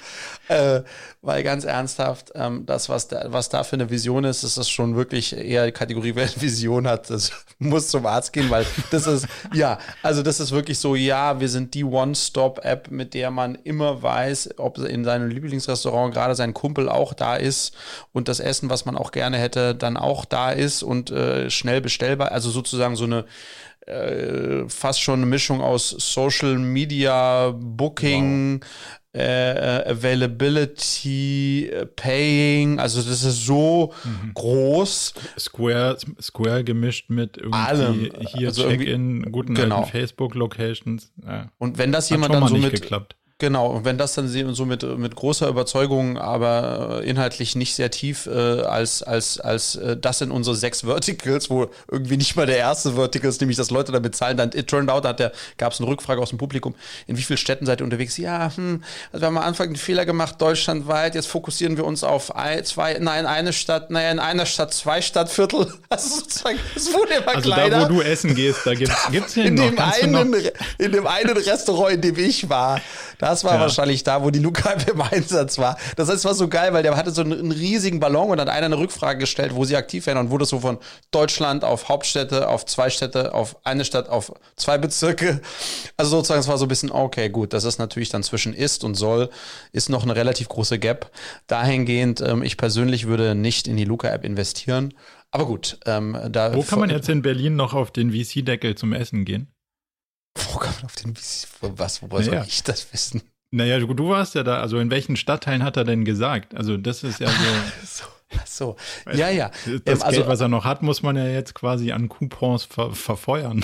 [0.47, 0.83] Äh,
[1.25, 4.69] weil ganz ernsthaft, ähm, das, was da, was da für eine Vision ist, ist das
[4.69, 8.63] schon wirklich eher die Kategorie, wer eine Vision hat, das muss zum Arzt gehen, weil
[8.91, 13.31] das ist, ja, also das ist wirklich so, ja, wir sind die One-Stop-App, mit der
[13.31, 17.73] man immer weiß, ob in seinem Lieblingsrestaurant gerade sein Kumpel auch da ist
[18.13, 21.81] und das Essen, was man auch gerne hätte, dann auch da ist und äh, schnell
[21.81, 23.25] bestellbar, also sozusagen so eine
[23.85, 28.69] äh, fast schon eine Mischung aus Social Media, Booking, wow.
[29.15, 34.33] Äh, äh, Availability, äh, Paying, also das ist so mhm.
[34.33, 35.13] groß.
[35.39, 38.11] Square, Square gemischt mit irgendwie Allem.
[38.35, 39.77] hier also Check-in, guten genau.
[39.77, 41.13] alten Facebook-Locations.
[41.25, 41.49] Ja.
[41.59, 43.15] Und wenn das jemand dann so mit, geklappt.
[43.37, 47.91] Genau, und wenn das dann so mit, mit großer Überzeugung, aber äh, inhaltlich nicht sehr
[47.91, 52.45] tief äh, als, als, als äh, das in unsere sechs Verticals, wo irgendwie nicht mal
[52.45, 55.73] der erste Vertical ist, nämlich dass Leute damit zahlen, dann it turned out, da gab
[55.73, 56.75] es eine Rückfrage aus dem Publikum,
[57.07, 58.15] in wie vielen Städten seid ihr unterwegs?
[58.15, 62.05] Ja, hm, also wir haben am Anfang einen Fehler gemacht, deutschlandweit, jetzt fokussieren wir uns
[62.05, 65.73] auf ein, zwei, nein, eine Stadt, naja, in einer Stadt zwei Stadtviertel.
[65.89, 67.79] Also sozusagen, es wurde immer also kleiner.
[67.81, 69.43] Da, wo du essen gehst, da gibt es noch.
[69.43, 70.35] Dem einen,
[70.77, 72.81] in dem einen Restaurant, in dem ich war,
[73.25, 73.59] das war ja.
[73.59, 75.77] wahrscheinlich da, wo die Luca im Einsatz war.
[75.95, 78.49] Das heißt, war so geil, weil der hatte so einen, einen, riesigen Ballon und hat
[78.49, 80.77] einer eine Rückfrage gestellt, wo sie aktiv wären und wurde so von
[81.09, 85.41] Deutschland auf Hauptstädte, auf zwei Städte, auf eine Stadt, auf zwei Bezirke.
[85.97, 88.83] Also sozusagen, es war so ein bisschen, okay, gut, das ist natürlich dann zwischen ist
[88.83, 89.31] und soll,
[89.71, 91.09] ist noch eine relativ große Gap.
[91.47, 94.93] Dahingehend, ähm, ich persönlich würde nicht in die Luca-App investieren.
[95.31, 96.53] Aber gut, ähm, da.
[96.53, 99.54] Wo kann man jetzt in Berlin noch auf den VC-Deckel zum Essen gehen?
[100.35, 101.15] Wo kann man auf den
[101.61, 102.39] Was, woher naja.
[102.39, 103.21] soll ich das wissen?
[103.51, 104.59] Naja, du, du, warst ja da.
[104.59, 106.55] Also in welchen Stadtteilen hat er denn gesagt?
[106.55, 108.03] Also das ist ja so.
[108.45, 108.75] so.
[109.05, 109.13] so.
[109.13, 109.49] Ja, ja.
[109.85, 112.65] Das ähm, also, Geld, was er noch hat, muss man ja jetzt quasi an Coupons
[112.65, 113.63] ver verfeuern.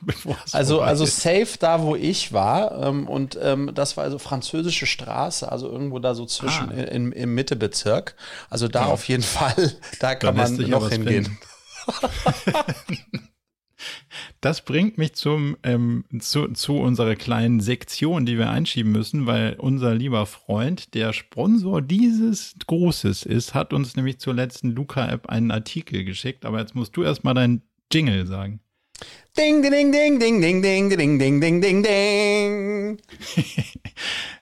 [0.52, 2.82] also, also safe da, wo ich war.
[2.82, 6.82] Ähm, und ähm, das war also französische Straße, also irgendwo da so zwischen ah.
[6.82, 8.16] in, im Mittebezirk.
[8.50, 8.92] Also da ja.
[8.92, 11.38] auf jeden Fall, da kann man noch hingehen.
[14.40, 19.54] Das bringt mich zum, ähm, zu, zu unserer kleinen Sektion, die wir einschieben müssen, weil
[19.58, 25.50] unser lieber Freund, der Sponsor dieses Großes ist, hat uns nämlich zur letzten Luca-App einen
[25.50, 26.44] Artikel geschickt.
[26.44, 28.60] Aber jetzt musst du erstmal deinen Jingle sagen.
[29.38, 32.98] Ding, ding, ding, ding, ding, ding, ding, ding, ding, ding, ding.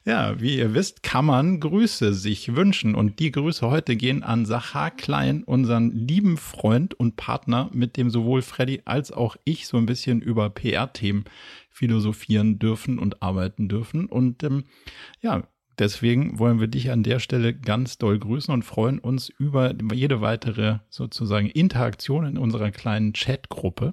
[0.07, 2.95] ja, wie ihr wisst, kann man Grüße sich wünschen.
[2.95, 8.09] Und die Grüße heute gehen an Sachar Klein, unseren lieben Freund und Partner, mit dem
[8.09, 11.25] sowohl Freddy als auch ich so ein bisschen über PR-Themen
[11.69, 14.07] philosophieren dürfen und arbeiten dürfen.
[14.07, 14.65] Und ähm,
[15.21, 15.43] ja,
[15.79, 20.23] Deswegen wollen wir dich an der Stelle ganz doll grüßen und freuen uns über jede
[20.23, 23.93] weitere sozusagen Interaktion in unserer kleinen Chatgruppe.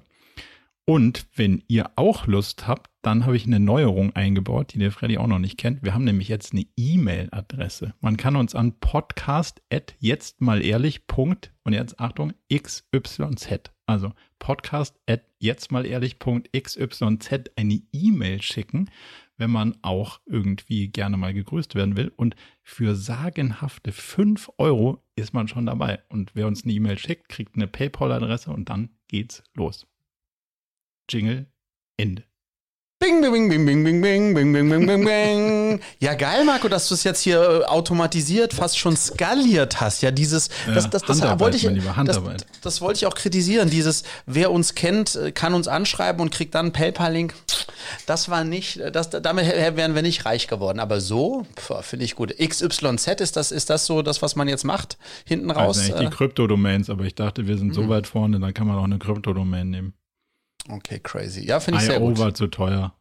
[0.86, 5.16] Und wenn ihr auch Lust habt, dann habe ich eine Neuerung eingebaut, die der Freddy
[5.16, 5.82] auch noch nicht kennt.
[5.82, 7.94] Wir haben nämlich jetzt eine E-Mail-Adresse.
[8.00, 9.62] Man kann uns an podcast
[9.98, 11.02] jetzt mal ehrlich.
[11.08, 13.70] und jetzt Achtung, xyz.
[13.86, 14.94] Also podcast
[15.38, 16.18] jetzt mal ehrlich.
[16.18, 17.02] xyz
[17.56, 18.90] eine E-Mail schicken,
[19.38, 22.12] wenn man auch irgendwie gerne mal gegrüßt werden will.
[22.14, 26.00] Und für sagenhafte 5 Euro ist man schon dabei.
[26.10, 29.86] Und wer uns eine E-Mail schickt, kriegt eine PayPal-Adresse und dann geht's los.
[31.10, 31.46] Jingle,
[31.96, 32.24] Ende.
[33.00, 35.80] Bing, bing, bing, bing, bing, bing, bing, bing, bing, bing, bing, bing.
[36.00, 40.00] Ja, geil, Marco, dass du es jetzt hier äh, automatisiert, fast schon skaliert hast.
[40.00, 41.68] Ja, dieses, das, das, das, das wollte ich,
[42.06, 42.20] das,
[42.62, 43.68] das wollte ich auch kritisieren.
[43.68, 47.34] Dieses, wer uns kennt, äh, kann uns anschreiben und kriegt dann einen PayPal-Link.
[48.06, 50.80] Das war nicht, das, damit wären wir nicht reich geworden.
[50.80, 51.46] Aber so,
[51.82, 52.34] finde ich gut.
[52.38, 55.78] XYZ, ist das, ist das so das, was man jetzt macht, hinten raus?
[55.78, 58.78] Also nicht die Kryptodomains, aber ich dachte, wir sind so weit vorne, dann kann man
[58.78, 59.92] auch eine Kryptodomain nehmen.
[60.68, 61.44] Okay, crazy.
[61.46, 62.18] Ja, finde ich sehr gut.
[62.18, 62.94] war zu teuer.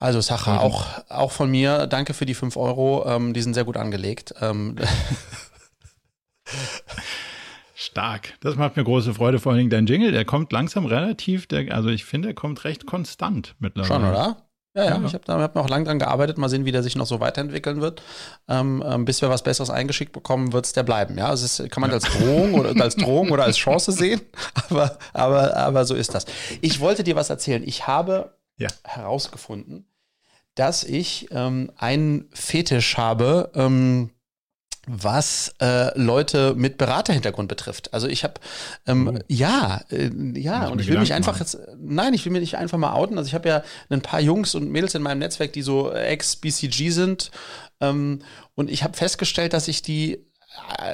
[0.00, 3.04] Also Sacha, auch, auch von mir, danke für die 5 Euro.
[3.06, 4.34] Ähm, die sind sehr gut angelegt.
[4.40, 4.76] Ähm.
[7.74, 8.34] Stark.
[8.40, 9.38] Das macht mir große Freude.
[9.38, 12.64] Vor allen Dingen dein Jingle, der kommt langsam relativ, der, also ich finde, der kommt
[12.64, 13.94] recht konstant mittlerweile.
[13.94, 14.48] Schon, oder?
[14.74, 15.06] Ja, ja, ja.
[15.06, 16.36] ich habe da hab noch lange dran gearbeitet.
[16.36, 18.02] Mal sehen, wie der sich noch so weiterentwickeln wird.
[18.48, 21.16] Ähm, ähm bis wir was Besseres eingeschickt bekommen, wird es der bleiben.
[21.16, 21.94] Ja, also es kann man ja.
[21.94, 24.20] als Drohung oder als Drohung oder als Chance sehen.
[24.68, 26.26] Aber, aber, aber so ist das.
[26.60, 27.62] Ich wollte dir was erzählen.
[27.64, 28.68] Ich habe ja.
[28.82, 29.86] herausgefunden,
[30.54, 34.10] dass ich ähm, einen Fetisch habe, ähm,
[34.86, 37.92] was äh, Leute mit Beraterhintergrund betrifft.
[37.94, 38.34] Also ich habe
[38.86, 39.18] ähm, oh.
[39.28, 41.40] ja, äh, ja, und ich will mich einfach machen.
[41.42, 43.18] jetzt, nein, ich will mich nicht einfach mal outen.
[43.18, 46.90] Also ich habe ja ein paar Jungs und Mädels in meinem Netzwerk, die so ex-BCG
[46.90, 47.30] sind.
[47.80, 48.20] Ähm,
[48.54, 50.24] und ich habe festgestellt, dass ich die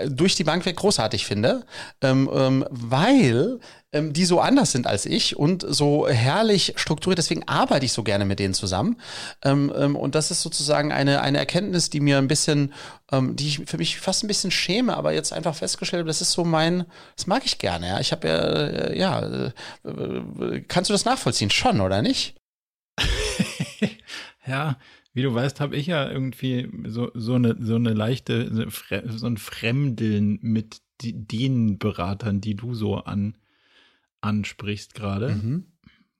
[0.09, 1.64] durch die Bank weg großartig finde,
[2.01, 3.61] ähm, ähm, weil
[3.92, 7.18] ähm, die so anders sind als ich und so herrlich strukturiert.
[7.18, 9.01] Deswegen arbeite ich so gerne mit denen zusammen.
[9.42, 12.73] Ähm, ähm, und das ist sozusagen eine, eine Erkenntnis, die mir ein bisschen,
[13.11, 16.20] ähm, die ich für mich fast ein bisschen schäme, aber jetzt einfach festgestellt habe, das
[16.20, 16.85] ist so mein,
[17.16, 17.88] das mag ich gerne.
[17.88, 19.51] Ja, ich habe ja, äh, ja,
[19.85, 21.51] äh, kannst du das nachvollziehen?
[21.51, 22.37] Schon, oder nicht?
[24.46, 24.77] ja,
[25.12, 28.51] wie du weißt, habe ich ja irgendwie so, so, eine, so eine leichte,
[29.07, 33.37] so ein Fremdeln mit den Beratern, die du so an,
[34.20, 35.35] ansprichst gerade.
[35.35, 35.64] Mhm.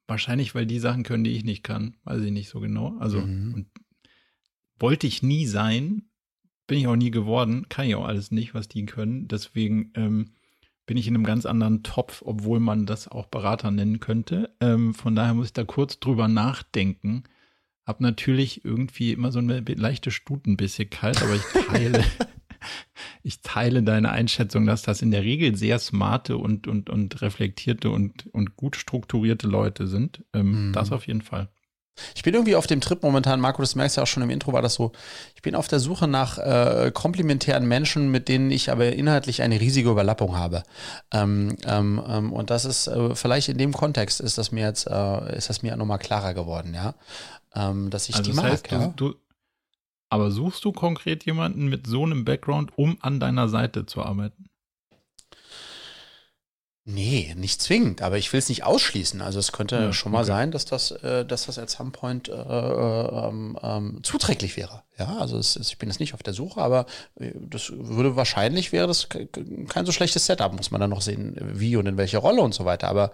[0.09, 1.97] Wahrscheinlich, weil die Sachen können, die ich nicht kann.
[2.03, 2.97] Weiß ich nicht so genau.
[2.99, 3.67] Also, mhm.
[4.79, 6.09] wollte ich nie sein,
[6.67, 9.29] bin ich auch nie geworden, kann ich auch alles nicht, was die können.
[9.29, 10.33] Deswegen ähm,
[10.87, 14.53] bin ich in einem ganz anderen Topf, obwohl man das auch Berater nennen könnte.
[14.61, 17.23] Ähm, von daher muss ich da kurz drüber nachdenken
[17.91, 22.05] habe natürlich irgendwie immer so eine leichte Stutenbissigkeit, aber ich teile,
[23.25, 27.91] ich teile deine Einschätzung, dass das in der Regel sehr smarte und, und, und reflektierte
[27.91, 30.25] und, und gut strukturierte Leute sind.
[30.33, 30.73] Ähm, mhm.
[30.73, 31.49] Das auf jeden Fall.
[32.15, 34.31] Ich bin irgendwie auf dem Trip momentan, Marco, das merkst du ja auch schon im
[34.31, 34.93] Intro, war das so.
[35.35, 39.61] Ich bin auf der Suche nach äh, komplementären Menschen, mit denen ich aber inhaltlich eine
[39.61, 40.63] riesige Überlappung habe.
[41.13, 44.87] Ähm, ähm, ähm, und das ist äh, vielleicht in dem Kontext ist das mir jetzt,
[44.87, 46.95] äh, ist das mir nochmal klarer geworden, ja
[47.55, 48.53] ähm, dass ich also die das mag.
[48.53, 48.93] Heißt, ja?
[48.97, 49.15] du,
[50.09, 54.47] aber suchst du konkret jemanden mit so einem Background, um an deiner Seite zu arbeiten?
[56.93, 59.21] Nee, nicht zwingend, aber ich will es nicht ausschließen.
[59.21, 60.27] Also es könnte ja, schon mal okay.
[60.27, 64.83] sein, dass das, äh, dass das at some point äh, ähm, ähm, zuträglich wäre.
[64.99, 68.73] Ja, also es, ich bin jetzt nicht auf der Suche, aber äh, das würde wahrscheinlich
[68.73, 70.53] wäre das kein so schlechtes Setup.
[70.53, 72.89] Muss man dann noch sehen, wie und in welche Rolle und so weiter.
[72.89, 73.13] Aber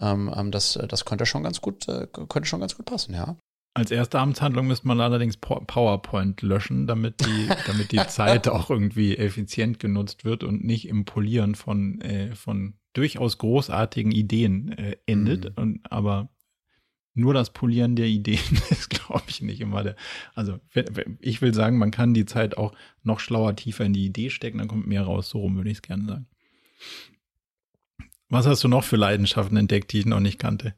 [0.00, 3.36] ähm, ähm das, das könnte schon ganz gut, äh, könnte schon ganz gut passen, ja.
[3.72, 9.16] Als erste Amtshandlung müsste man allerdings PowerPoint löschen, damit die, damit die Zeit auch irgendwie
[9.16, 15.56] effizient genutzt wird und nicht im Polieren von, äh, von durchaus großartigen Ideen äh, endet.
[15.56, 15.62] Mhm.
[15.62, 16.30] Und, aber
[17.14, 19.96] nur das Polieren der Ideen ist, glaube ich, nicht immer der.
[20.34, 20.58] Also
[21.20, 24.58] ich will sagen, man kann die Zeit auch noch schlauer tiefer in die Idee stecken,
[24.58, 25.28] dann kommt mehr raus.
[25.30, 26.26] So rum würde ich es gerne sagen.
[28.28, 30.74] Was hast du noch für Leidenschaften entdeckt, die ich noch nicht kannte?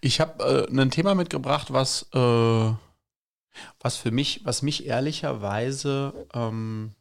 [0.00, 2.72] Ich habe äh, ein Thema mitgebracht, was, äh,
[3.80, 6.94] was für mich, was mich ehrlicherweise ähm,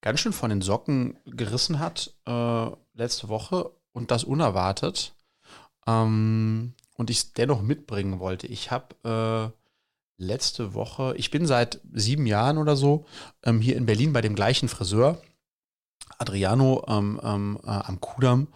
[0.00, 5.14] ganz schön von den Socken gerissen hat äh, letzte Woche und das unerwartet.
[5.86, 8.46] Ähm, und ich es dennoch mitbringen wollte.
[8.46, 9.52] Ich habe
[10.18, 13.06] äh, letzte Woche, ich bin seit sieben Jahren oder so
[13.42, 15.20] ähm, hier in Berlin bei dem gleichen Friseur.
[16.18, 18.48] Adriano ähm, ähm, äh, am Kudamm.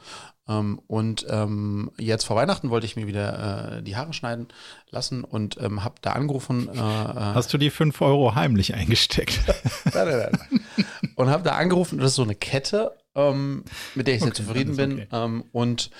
[0.48, 4.48] Ähm, und ähm, jetzt vor Weihnachten wollte ich mir wieder äh, die Haare schneiden
[4.90, 6.68] lassen und ähm, habe da angerufen.
[6.68, 9.40] Äh, äh Hast du die 5 Euro heimlich eingesteckt?
[9.94, 10.86] nein, nein, nein.
[11.16, 14.46] Und habe da angerufen, das ist so eine Kette, ähm, mit der ich okay, sehr
[14.46, 14.92] zufrieden bin.
[14.92, 15.08] Okay.
[15.12, 15.90] Ähm, und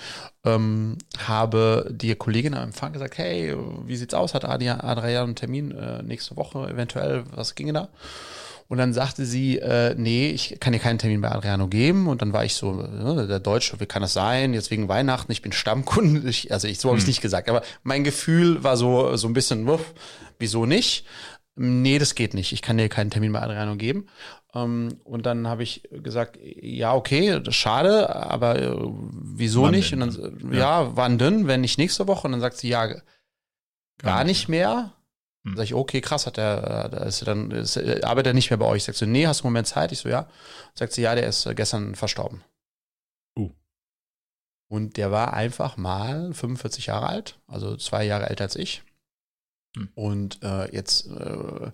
[0.45, 4.33] ähm, habe die Kollegin am Empfang gesagt, hey, wie sieht's aus?
[4.33, 7.23] Hat Adrian einen Termin äh, nächste Woche eventuell?
[7.35, 7.89] Was ginge da?
[8.69, 12.07] Und dann sagte sie, äh, nee, ich kann dir keinen Termin bei Adriano geben.
[12.07, 14.53] Und dann war ich so, äh, der Deutsche, wie kann das sein?
[14.53, 16.21] Jetzt wegen Weihnachten, ich bin Stammkunde.
[16.29, 17.09] Ich, also ich, so habe ich hm.
[17.09, 17.49] nicht gesagt.
[17.49, 19.95] Aber mein Gefühl war so, so ein bisschen, wuff,
[20.37, 21.03] wieso nicht?
[21.55, 22.53] Nee, das geht nicht.
[22.53, 24.05] Ich kann dir keinen Termin bei Adriano geben.
[24.53, 28.75] Um, ähm, und dann habe ich gesagt, ja, okay, das ist schade, aber äh,
[29.11, 29.91] wieso wann nicht?
[29.91, 30.03] Denn?
[30.03, 30.59] Und dann, ja.
[30.59, 31.47] ja, wann denn?
[31.47, 32.27] Wenn nicht nächste Woche?
[32.27, 33.01] Und dann sagt sie, ja, gar,
[33.97, 34.93] gar nicht mehr.
[35.45, 35.55] Hm.
[35.55, 38.65] Sag ich, okay, krass, hat der, da ist dann, ist, arbeitet er nicht mehr bei
[38.65, 38.83] euch?
[38.83, 39.91] Sagst du, nee, hast du einen Moment Zeit?
[39.91, 40.27] Ich so, ja.
[40.75, 42.43] Sagt sie, ja, der ist äh, gestern verstorben.
[43.37, 43.51] Uh.
[44.67, 48.83] Und der war einfach mal 45 Jahre alt, also zwei Jahre älter als ich.
[49.77, 49.89] Hm.
[49.95, 51.71] Und äh, jetzt, äh,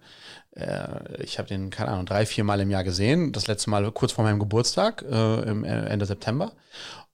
[0.51, 3.32] äh, ich habe den, keine Ahnung, drei, vier Mal im Jahr gesehen.
[3.32, 6.54] Das letzte Mal kurz vor meinem Geburtstag, äh, im äh, Ende September.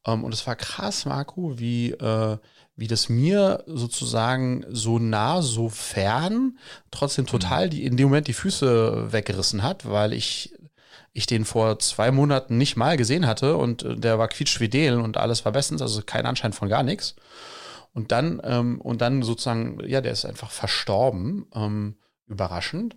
[0.06, 1.96] Ähm, und es war krass, Marco, wie
[2.76, 6.58] wie das mir sozusagen so nah, so fern,
[6.90, 10.54] trotzdem total die, in dem Moment die Füße weggerissen hat, weil ich,
[11.14, 15.18] ich den vor zwei Monaten nicht mal gesehen hatte und äh, der war quietschfidel und
[15.18, 17.16] alles war bestens, also kein Anschein von gar nichts.
[17.94, 22.96] Und dann, ähm, und dann sozusagen, ja, der ist einfach verstorben, ähm, überraschend.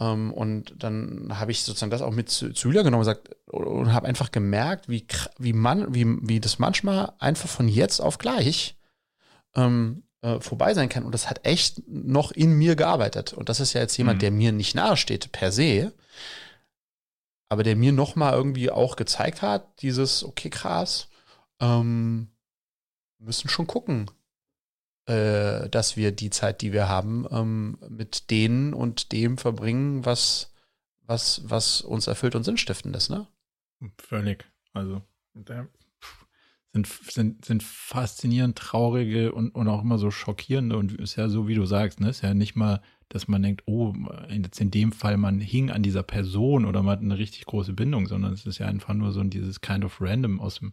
[0.00, 3.92] Ähm, und dann habe ich sozusagen das auch mit zu, zu Julia genommen und, und
[3.92, 5.06] habe einfach gemerkt, wie,
[5.38, 8.79] wie man, wie, wie das manchmal einfach von jetzt auf gleich
[9.54, 11.04] ähm, äh, vorbei sein kann.
[11.04, 13.32] Und das hat echt noch in mir gearbeitet.
[13.32, 14.20] Und das ist ja jetzt jemand, mhm.
[14.20, 15.92] der mir nicht nahesteht per se,
[17.48, 21.08] aber der mir noch mal irgendwie auch gezeigt hat, dieses, okay, krass,
[21.60, 22.28] ähm,
[23.18, 24.10] müssen schon gucken,
[25.06, 30.52] äh, dass wir die Zeit, die wir haben, ähm, mit denen und dem verbringen, was,
[31.00, 33.26] was, was uns erfüllt und sinnstiftend ist, ne?
[33.98, 34.44] Völlig.
[34.72, 35.02] Also,
[35.34, 35.66] da
[36.72, 41.48] sind, sind, sind faszinierend traurige und, und auch immer so schockierende und ist ja so,
[41.48, 42.10] wie du sagst, ne?
[42.10, 43.92] Ist ja nicht mal, dass man denkt, oh,
[44.28, 47.72] jetzt in dem Fall, man hing an dieser Person oder man hat eine richtig große
[47.72, 50.70] Bindung, sondern es ist ja einfach nur so dieses kind of random aus dem,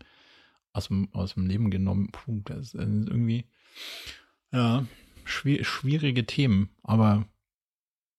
[0.72, 2.10] aus dem, aus dem Leben genommen.
[2.12, 3.46] Puh, das ist irgendwie,
[4.52, 4.86] ja,
[5.26, 7.28] schwierige Themen, aber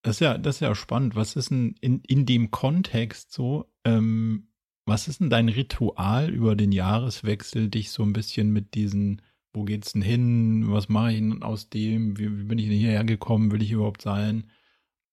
[0.03, 1.15] das ist ja, das ist ja spannend.
[1.15, 4.48] Was ist denn in, in dem Kontext so, ähm,
[4.89, 9.23] was ist denn dein Ritual über den Jahreswechsel, dich so ein bisschen mit diesen,
[9.53, 12.79] wo geht's denn hin, was mache ich denn aus dem, wie, wie bin ich denn
[12.79, 14.51] hierher gekommen, will ich überhaupt sein?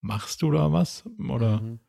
[0.02, 1.04] Machst du da was?
[1.30, 1.62] Oder?
[1.62, 1.80] Mhm.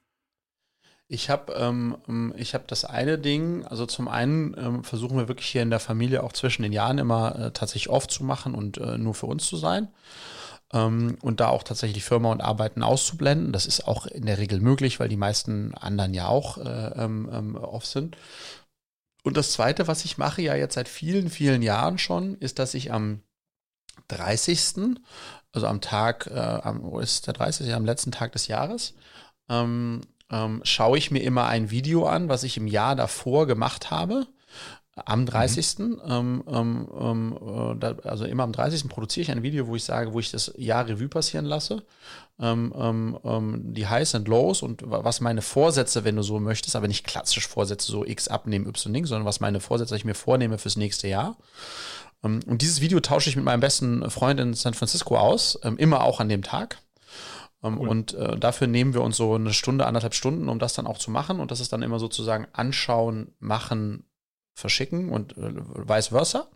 [1.09, 5.47] Ich habe ähm, ich hab das eine Ding, also zum einen ähm, versuchen wir wirklich
[5.47, 8.79] hier in der Familie auch zwischen den Jahren immer äh, tatsächlich oft zu machen und
[8.79, 9.89] äh, nur für uns zu sein
[10.73, 13.53] ähm, und da auch tatsächlich Firma und Arbeiten auszublenden.
[13.53, 17.29] Das ist auch in der Regel möglich, weil die meisten anderen ja auch äh, ähm,
[17.33, 18.17] ähm, off sind.
[19.23, 22.75] Und das Zweite, was ich mache ja jetzt seit vielen, vielen Jahren schon, ist, dass
[22.75, 23.23] ich am
[24.09, 24.97] 30.,
[25.53, 28.95] also am Tag, äh, am, wo ist der 30., am letzten Tag des Jahres,
[29.49, 33.91] ähm, ähm, schaue ich mir immer ein Video an, was ich im Jahr davor gemacht
[33.91, 34.27] habe
[35.05, 35.79] am 30.
[35.79, 36.01] Mhm.
[36.09, 38.89] Ähm, ähm, ähm, äh, also immer am 30.
[38.89, 41.83] produziere ich ein Video, wo ich sage, wo ich das Jahr Revue passieren lasse.
[42.41, 46.77] Ähm, ähm, ähm, die Highs and Lows und was meine Vorsätze, wenn du so möchtest,
[46.77, 50.15] aber nicht klassisch Vorsätze, so X abnehmen, Y Ding, sondern was meine Vorsätze ich mir
[50.15, 51.37] vornehme fürs nächste Jahr.
[52.23, 56.21] und dieses Video tausche ich mit meinem besten Freund in San Francisco aus, immer auch
[56.21, 56.79] an dem Tag.
[57.63, 57.89] Cool.
[57.89, 60.99] Und äh, dafür nehmen wir uns so eine Stunde, anderthalb Stunden, um das dann auch
[60.99, 61.41] zu machen.
[61.41, 64.05] Und das ist dann immer sozusagen anschauen, machen,
[64.57, 65.53] verschicken und äh,
[65.87, 66.49] vice versa.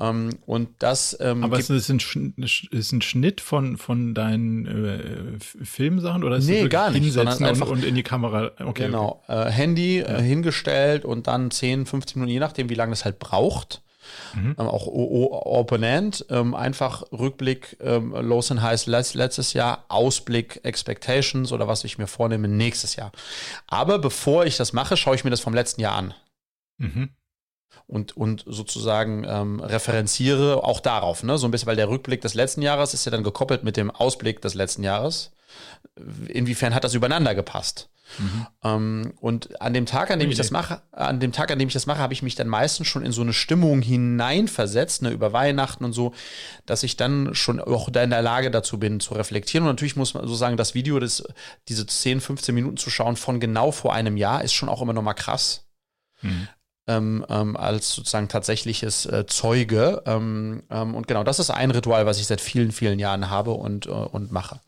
[0.00, 1.16] Ähm, und das.
[1.20, 2.00] Ähm, Aber ist es ein,
[2.36, 7.68] ist ein Schnitt von, von deinen äh, Filmsachen oder ist nee, gar nicht, sondern einfach
[7.68, 8.50] und, in die Kamera.
[8.58, 9.22] Okay, genau.
[9.26, 9.48] Okay.
[9.48, 10.18] Äh, Handy ja.
[10.18, 13.80] äh, hingestellt und dann 10, 15 Minuten, je nachdem, wie lange es halt braucht.
[14.34, 14.56] Mhm.
[14.58, 21.68] Ähm, auch Opponent, ähm, einfach Rückblick, ähm, Lows and Highs letztes Jahr, Ausblick, Expectations oder
[21.68, 23.12] was ich mir vornehme nächstes Jahr.
[23.66, 26.14] Aber bevor ich das mache, schaue ich mir das vom letzten Jahr an.
[26.78, 27.10] Mhm.
[27.86, 31.38] Und, und sozusagen ähm, referenziere auch darauf, ne?
[31.38, 33.90] So ein bisschen, weil der Rückblick des letzten Jahres ist ja dann gekoppelt mit dem
[33.90, 35.32] Ausblick des letzten Jahres.
[36.28, 37.90] Inwiefern hat das übereinander gepasst?
[38.18, 38.46] Mhm.
[38.62, 41.68] Ähm, und an dem Tag, an dem ich das mache, an dem Tag, an dem
[41.68, 45.10] ich das mache, habe ich mich dann meistens schon in so eine Stimmung hineinversetzt, ne,
[45.10, 46.14] über Weihnachten und so,
[46.66, 49.66] dass ich dann schon auch da in der Lage dazu bin, zu reflektieren.
[49.66, 51.24] Und natürlich muss man so sagen, das Video, das,
[51.68, 54.92] diese 10, 15 Minuten zu schauen von genau vor einem Jahr, ist schon auch immer
[54.92, 55.66] noch mal krass.
[56.22, 56.48] Mhm
[56.86, 60.02] ähm, ähm, als sozusagen tatsächliches äh, Zeuge.
[60.06, 63.52] Ähm, ähm, und genau, das ist ein Ritual, was ich seit vielen, vielen Jahren habe
[63.52, 64.60] und, äh, und mache.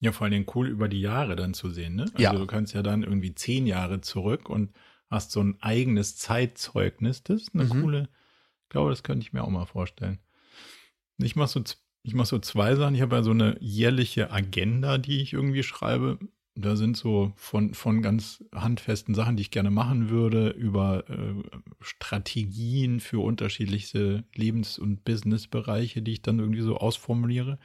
[0.00, 2.02] Ja, vor allen Dingen cool über die Jahre dann zu sehen, ne?
[2.02, 2.32] Also ja.
[2.32, 4.70] du kannst ja dann irgendwie zehn Jahre zurück und
[5.10, 7.24] hast so ein eigenes Zeitzeugnis.
[7.24, 7.82] Das ist eine mhm.
[7.82, 8.08] coole,
[8.62, 10.20] ich glaube, das könnte ich mir auch mal vorstellen.
[11.16, 11.64] Ich mache so,
[12.02, 12.94] ich mach so zwei Sachen.
[12.94, 16.18] Ich habe ja so eine jährliche Agenda, die ich irgendwie schreibe.
[16.60, 21.34] Da sind so von, von ganz handfesten Sachen, die ich gerne machen würde, über äh,
[21.80, 27.60] Strategien für unterschiedlichste Lebens- und Businessbereiche, die ich dann irgendwie so ausformuliere.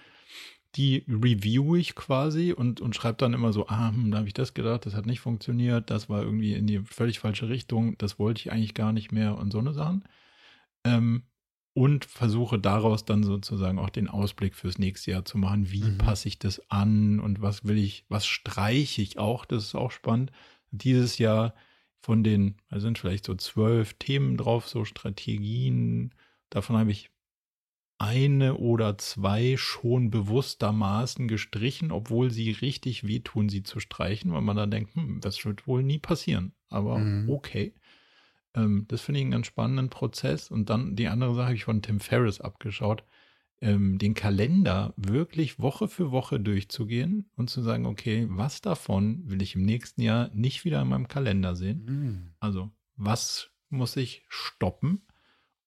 [0.75, 4.35] Die review ich quasi und, und schreibe dann immer so, ah, hm, da habe ich
[4.35, 8.19] das gedacht, das hat nicht funktioniert, das war irgendwie in die völlig falsche Richtung, das
[8.19, 10.03] wollte ich eigentlich gar nicht mehr und so eine Sachen.
[10.83, 11.23] Ähm,
[11.73, 15.71] und versuche daraus dann sozusagen auch den Ausblick fürs nächste Jahr zu machen.
[15.71, 15.97] Wie mhm.
[15.97, 19.45] passe ich das an und was will ich, was streiche ich auch?
[19.45, 20.31] Das ist auch spannend.
[20.71, 21.55] Dieses Jahr
[21.99, 26.13] von den, da sind vielleicht so zwölf Themen drauf, so Strategien.
[26.49, 27.09] Davon habe ich
[27.97, 34.57] eine oder zwei schon bewusstermaßen gestrichen, obwohl sie richtig wehtun, sie zu streichen, weil man
[34.57, 36.53] dann denkt, hm, das wird wohl nie passieren.
[36.69, 37.29] Aber mhm.
[37.29, 37.73] okay.
[38.55, 40.51] Ähm, das finde ich einen ganz spannenden Prozess.
[40.51, 43.03] Und dann die andere Sache habe ich von Tim Ferriss abgeschaut,
[43.61, 49.41] ähm, den Kalender wirklich Woche für Woche durchzugehen und zu sagen, okay, was davon will
[49.41, 51.85] ich im nächsten Jahr nicht wieder in meinem Kalender sehen?
[51.85, 52.33] Mhm.
[52.39, 55.03] Also, was muss ich stoppen?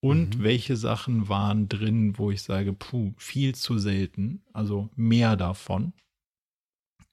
[0.00, 0.42] Und mhm.
[0.42, 5.94] welche Sachen waren drin, wo ich sage, puh, viel zu selten, also mehr davon.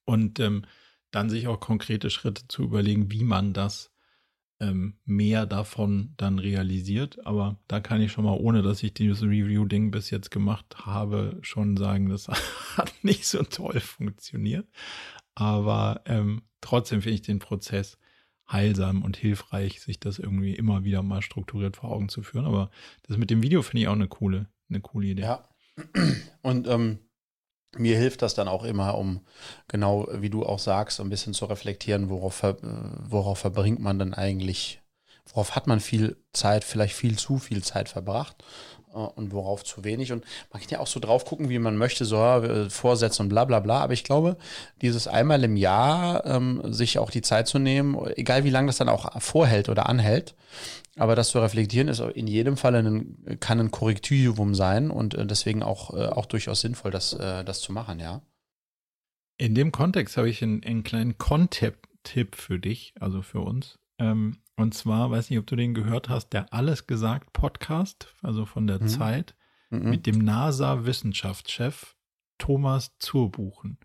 [0.04, 0.66] Und ähm,
[1.12, 3.93] dann sich auch konkrete Schritte zu überlegen, wie man das
[4.64, 7.26] ähm, mehr davon dann realisiert.
[7.26, 11.38] Aber da kann ich schon mal, ohne dass ich dieses Review-Ding bis jetzt gemacht habe,
[11.42, 12.28] schon sagen, das
[12.78, 14.68] hat nicht so toll funktioniert.
[15.36, 17.98] Aber ähm, trotzdem finde ich den Prozess
[18.50, 22.46] heilsam und hilfreich, sich das irgendwie immer wieder mal strukturiert vor Augen zu führen.
[22.46, 22.70] Aber
[23.04, 25.24] das mit dem Video finde ich auch eine coole, eine coole Idee.
[25.24, 25.50] Ja.
[26.42, 27.00] Und ähm,
[27.78, 29.22] mir hilft das dann auch immer, um
[29.68, 32.44] genau wie du auch sagst, ein bisschen zu reflektieren, worauf,
[33.10, 34.82] worauf verbringt man denn eigentlich,
[35.28, 38.44] worauf hat man viel Zeit, vielleicht viel zu viel Zeit verbracht
[38.94, 40.12] und worauf zu wenig.
[40.12, 43.30] Und man kann ja auch so drauf gucken, wie man möchte, so äh, Vorsätze und
[43.30, 43.82] bla bla bla.
[43.82, 44.38] Aber ich glaube,
[44.82, 48.78] dieses einmal im Jahr ähm, sich auch die Zeit zu nehmen, egal wie lange das
[48.78, 50.36] dann auch vorhält oder anhält,
[50.96, 55.26] aber das zu reflektieren ist in jedem Fall ein, kann ein Korrektivum sein und äh,
[55.26, 58.22] deswegen auch, äh, auch durchaus sinnvoll, das, äh, das zu machen, ja.
[59.38, 63.80] In dem Kontext habe ich einen, einen kleinen Content-Tipp für dich, also für uns.
[63.98, 68.46] Ähm, und zwar, weiß nicht, ob du den gehört hast, der Alles gesagt Podcast, also
[68.46, 68.88] von der mhm.
[68.88, 69.36] Zeit,
[69.70, 69.90] mhm.
[69.90, 71.96] mit dem NASA-Wissenschaftschef
[72.38, 73.80] Thomas Zurbuchen.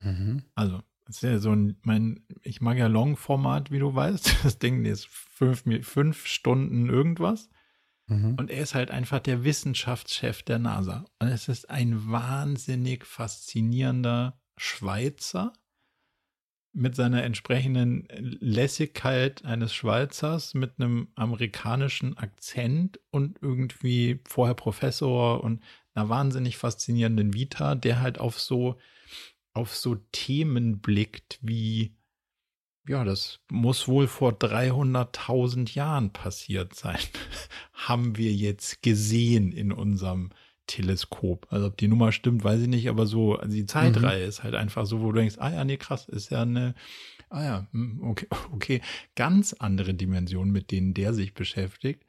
[0.00, 0.44] Mhm.
[0.54, 4.36] Also, das ist ja so ein, mein, ich mag ja Long-Format, wie du weißt.
[4.42, 7.50] Das Ding ist fünf, fünf Stunden irgendwas.
[8.06, 8.36] Mhm.
[8.38, 11.04] Und er ist halt einfach der Wissenschaftschef der NASA.
[11.18, 15.52] Und es ist ein wahnsinnig faszinierender Schweizer,
[16.76, 25.62] mit seiner entsprechenden Lässigkeit eines Schweizers, mit einem amerikanischen Akzent und irgendwie vorher Professor und
[25.94, 28.76] einer wahnsinnig faszinierenden Vita, der halt auf so,
[29.54, 31.96] auf so Themen blickt wie,
[32.86, 37.00] ja, das muss wohl vor 300.000 Jahren passiert sein,
[37.72, 40.30] haben wir jetzt gesehen in unserem
[40.66, 41.46] Teleskop.
[41.50, 44.28] Also ob die Nummer stimmt, weiß ich nicht, aber so, also die Zeitreihe mhm.
[44.28, 46.74] ist halt einfach so, wo du denkst, ah ja, nee, krass, ist ja eine,
[47.30, 48.80] ah ja, hm, okay, okay,
[49.14, 52.04] ganz andere Dimensionen, mit denen der sich beschäftigt.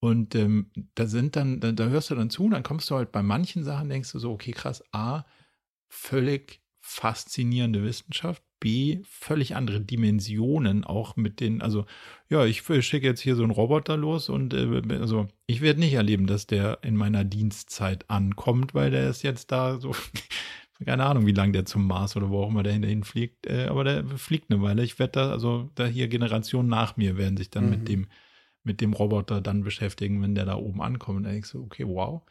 [0.00, 3.12] Und ähm, da sind dann, da, da hörst du dann zu, dann kommst du halt
[3.12, 5.24] bei manchen Sachen, denkst du so, okay, krass, A,
[5.88, 11.84] völlig faszinierende Wissenschaft, B, völlig andere Dimensionen auch mit den, also
[12.28, 15.94] ja, ich schicke jetzt hier so einen Roboter los und äh, also ich werde nicht
[15.94, 19.96] erleben, dass der in meiner Dienstzeit ankommt, weil der ist jetzt da so,
[20.84, 23.66] keine Ahnung, wie lange der zum Mars oder wo auch immer der hinterhin fliegt, äh,
[23.66, 24.84] aber der fliegt eine Weile.
[24.84, 27.70] Ich werde da, also da hier Generationen nach mir werden sich dann mhm.
[27.70, 28.06] mit dem,
[28.62, 31.16] mit dem Roboter dann beschäftigen, wenn der da oben ankommt.
[31.16, 32.22] Und dann denkst du, okay, wow.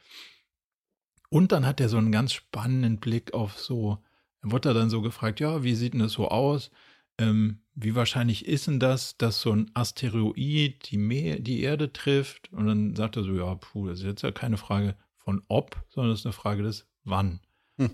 [1.28, 3.98] Und dann hat er so einen ganz spannenden Blick auf so,
[4.42, 6.72] wurde er dann so gefragt, ja, wie sieht denn das so aus?
[7.18, 12.52] Ähm, wie wahrscheinlich ist denn das, dass so ein Asteroid die, Meer, die Erde trifft?
[12.52, 15.84] Und dann sagt er so, ja, puh, das ist jetzt ja keine Frage von ob,
[15.90, 17.40] sondern das ist eine Frage des wann.
[17.78, 17.92] Hm.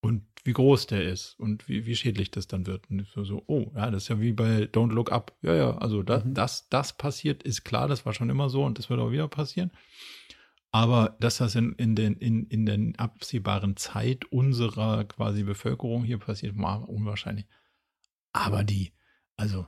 [0.00, 2.88] Und wie groß der ist und wie, wie schädlich das dann wird.
[2.90, 5.36] Und so, so, oh, ja, das ist ja wie bei Don't Look Up.
[5.42, 6.34] Ja, ja, also da, mhm.
[6.34, 9.28] das, das passiert, ist klar, das war schon immer so und das wird auch wieder
[9.28, 9.72] passieren.
[10.76, 16.18] Aber dass das in, in, den, in, in der absehbaren Zeit unserer quasi Bevölkerung hier
[16.18, 17.46] passiert, war unwahrscheinlich.
[18.34, 18.92] Aber die,
[19.38, 19.66] also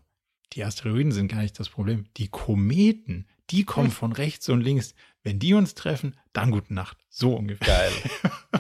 [0.53, 2.05] die Asteroiden sind gar nicht das Problem.
[2.19, 4.95] Die Kometen, die kommen von rechts und links.
[5.23, 6.99] Wenn die uns treffen, dann gute Nacht.
[7.09, 7.75] So ungefähr.
[7.75, 7.93] Geil.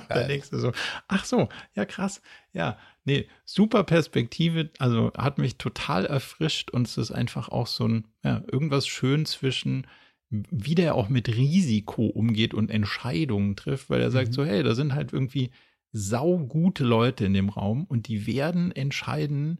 [0.08, 0.72] da denkst du so,
[1.06, 2.22] ach so, ja krass.
[2.54, 4.70] Ja, nee, super Perspektive.
[4.78, 9.26] Also hat mich total erfrischt und es ist einfach auch so ein, ja, irgendwas schön
[9.26, 9.86] zwischen
[10.30, 14.32] wie der auch mit Risiko umgeht und Entscheidungen trifft, weil er sagt mhm.
[14.32, 15.50] so, hey, da sind halt irgendwie
[15.92, 19.58] saugute Leute in dem Raum und die werden entscheiden,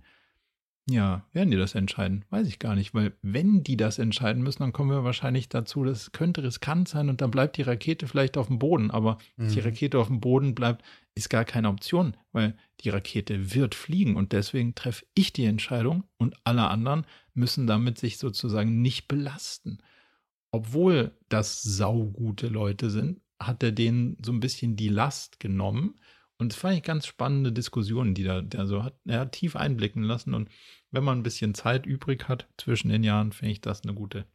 [0.90, 2.24] ja, werden die das entscheiden?
[2.30, 5.84] Weiß ich gar nicht, weil wenn die das entscheiden müssen, dann kommen wir wahrscheinlich dazu,
[5.84, 9.48] das könnte riskant sein und dann bleibt die Rakete vielleicht auf dem Boden, aber mhm.
[9.48, 14.16] die Rakete auf dem Boden bleibt, ist gar keine Option, weil die Rakete wird fliegen
[14.16, 19.78] und deswegen treffe ich die Entscheidung und alle anderen müssen damit sich sozusagen nicht belasten
[20.58, 26.00] obwohl das saugute Leute sind, hat er denen so ein bisschen die Last genommen.
[26.36, 30.02] Und das fand ich ganz spannende Diskussionen, die da, also hat, er hat tief einblicken
[30.02, 30.34] lassen.
[30.34, 30.48] Und
[30.90, 34.26] wenn man ein bisschen Zeit übrig hat zwischen den Jahren, finde ich das eine gute,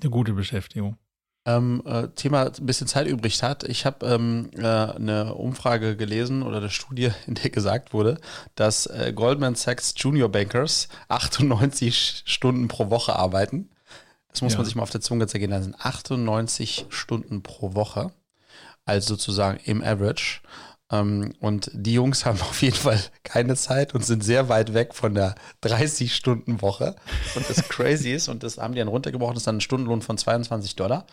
[0.00, 0.98] eine gute Beschäftigung.
[1.46, 3.64] Ähm, äh, Thema ein bisschen Zeit übrig hat.
[3.64, 8.20] Ich habe ähm, äh, eine Umfrage gelesen oder eine Studie, in der gesagt wurde,
[8.54, 13.68] dass äh, Goldman Sachs Junior Bankers 98 Stunden pro Woche arbeiten
[14.34, 14.58] das muss ja.
[14.58, 18.10] man sich mal auf der Zunge zergehen Das sind 98 Stunden pro Woche.
[18.84, 20.40] Also sozusagen im Average.
[20.90, 24.92] Ähm, und die Jungs haben auf jeden Fall keine Zeit und sind sehr weit weg
[24.92, 26.96] von der 30-Stunden-Woche.
[27.36, 30.18] Und das crazy ist, und das haben die dann runtergebrochen, ist dann ein Stundenlohn von
[30.18, 31.06] 22 Dollar.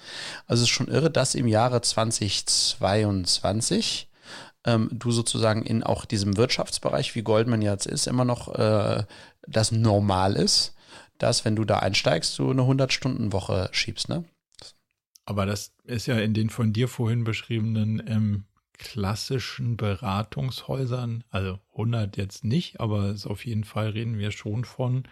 [0.47, 4.09] Also es ist schon irre, dass im Jahre 2022
[4.65, 9.03] ähm, du sozusagen in auch diesem Wirtschaftsbereich, wie Goldman jetzt ist, immer noch äh,
[9.47, 10.73] das normal ist
[11.21, 14.25] dass, wenn du da einsteigst, du eine 100-Stunden-Woche schiebst, ne?
[15.25, 22.17] Aber das ist ja in den von dir vorhin beschriebenen ähm, klassischen Beratungshäusern, also 100
[22.17, 25.03] jetzt nicht, aber auf jeden Fall reden wir schon von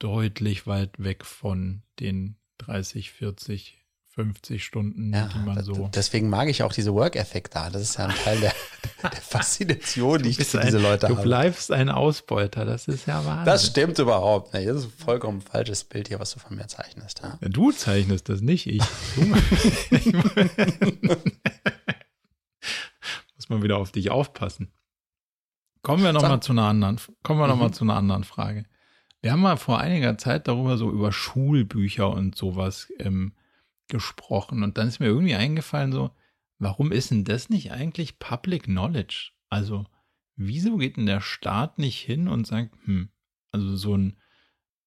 [0.00, 3.83] deutlich weit weg von den 30, 40,
[4.14, 5.90] 50 Stunden, Ja, die man so.
[5.92, 7.68] deswegen mag ich auch diese Work Ethic da.
[7.70, 8.52] Das ist ja ein Teil der,
[9.02, 11.22] der Faszination, die ich für diese Leute du habe.
[11.26, 13.44] bleibst ein Ausbeuter, das ist ja Wahnsinn.
[13.46, 14.68] Das stimmt überhaupt nicht.
[14.68, 17.20] Das ist ein vollkommen falsches Bild hier, was du von mir zeichnest.
[17.24, 17.38] Ja.
[17.40, 18.82] Ja, Du zeichnest das nicht, ich.
[19.16, 19.22] Du.
[23.36, 24.72] Muss man wieder auf dich aufpassen.
[25.82, 27.72] Kommen wir nochmal zu einer anderen, kommen wir noch mal Mhm.
[27.74, 28.64] zu einer anderen Frage.
[29.20, 33.32] Wir haben mal vor einiger Zeit darüber so über Schulbücher und sowas ähm,
[33.88, 36.10] gesprochen und dann ist mir irgendwie eingefallen so,
[36.58, 39.32] warum ist denn das nicht eigentlich Public Knowledge?
[39.48, 39.86] Also,
[40.36, 43.10] wieso geht denn der Staat nicht hin und sagt, hm,
[43.52, 44.16] also so ein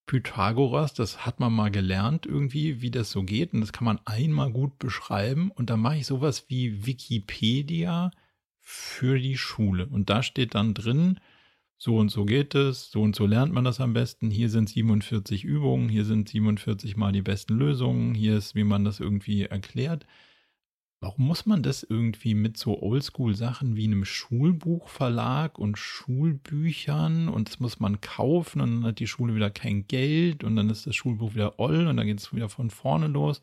[0.08, 4.00] Pythagoras, das hat man mal gelernt irgendwie, wie das so geht und das kann man
[4.06, 8.12] einmal gut beschreiben und dann mache ich sowas wie Wikipedia
[8.60, 11.20] für die Schule und da steht dann drin,
[11.78, 14.70] so und so geht es, so und so lernt man das am besten, hier sind
[14.70, 19.44] 47 Übungen, hier sind 47 mal die besten Lösungen, hier ist, wie man das irgendwie
[19.44, 20.06] erklärt.
[21.00, 27.60] Warum muss man das irgendwie mit so Oldschool-Sachen wie einem Schulbuchverlag und Schulbüchern und das
[27.60, 30.96] muss man kaufen und dann hat die Schule wieder kein Geld und dann ist das
[30.96, 33.42] Schulbuch wieder oll und dann geht es wieder von vorne los.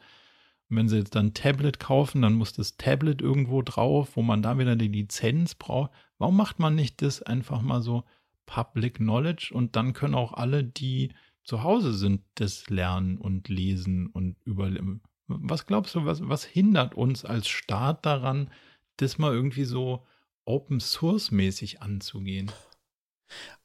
[0.68, 4.22] Und wenn sie jetzt dann ein Tablet kaufen, dann muss das Tablet irgendwo drauf, wo
[4.22, 5.92] man da wieder die Lizenz braucht.
[6.18, 8.02] Warum macht man nicht das einfach mal so
[8.46, 11.12] Public Knowledge und dann können auch alle, die
[11.44, 15.02] zu Hause sind, das lernen und lesen und überleben?
[15.26, 18.50] Was glaubst du, was, was hindert uns als Staat daran,
[18.96, 20.06] das mal irgendwie so
[20.44, 22.50] Open Source mäßig anzugehen?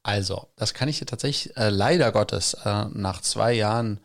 [0.04, 4.00] Also, das kann ich dir tatsächlich äh, leider Gottes äh, nach zwei Jahren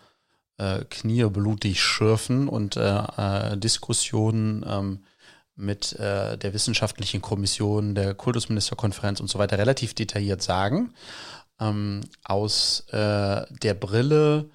[0.59, 5.05] äh, knieblutig schürfen und äh, äh, Diskussionen ähm,
[5.57, 10.93] mit äh, der wissenschaftlichen Kommission, der Kultusministerkonferenz und so weiter relativ detailliert sagen.
[11.61, 14.51] Ähm, aus äh, der Brille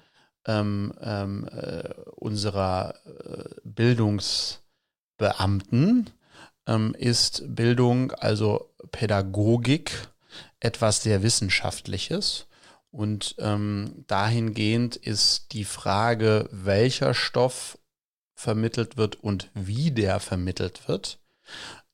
[0.46, 6.10] ähm, ähm, äh, unserer äh, Bildungsbeamten
[6.66, 10.08] ähm, ist Bildung, also Pädagogik,
[10.60, 12.46] etwas sehr Wissenschaftliches.
[12.90, 17.78] Und ähm, dahingehend ist die Frage, welcher Stoff
[18.40, 21.18] vermittelt wird und wie der vermittelt wird,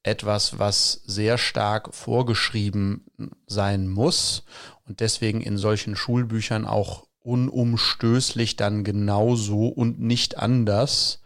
[0.05, 3.05] etwas, was sehr stark vorgeschrieben
[3.49, 4.45] sein muss
[4.87, 11.21] und deswegen in solchen Schulbüchern auch unumstößlich dann genauso und nicht anders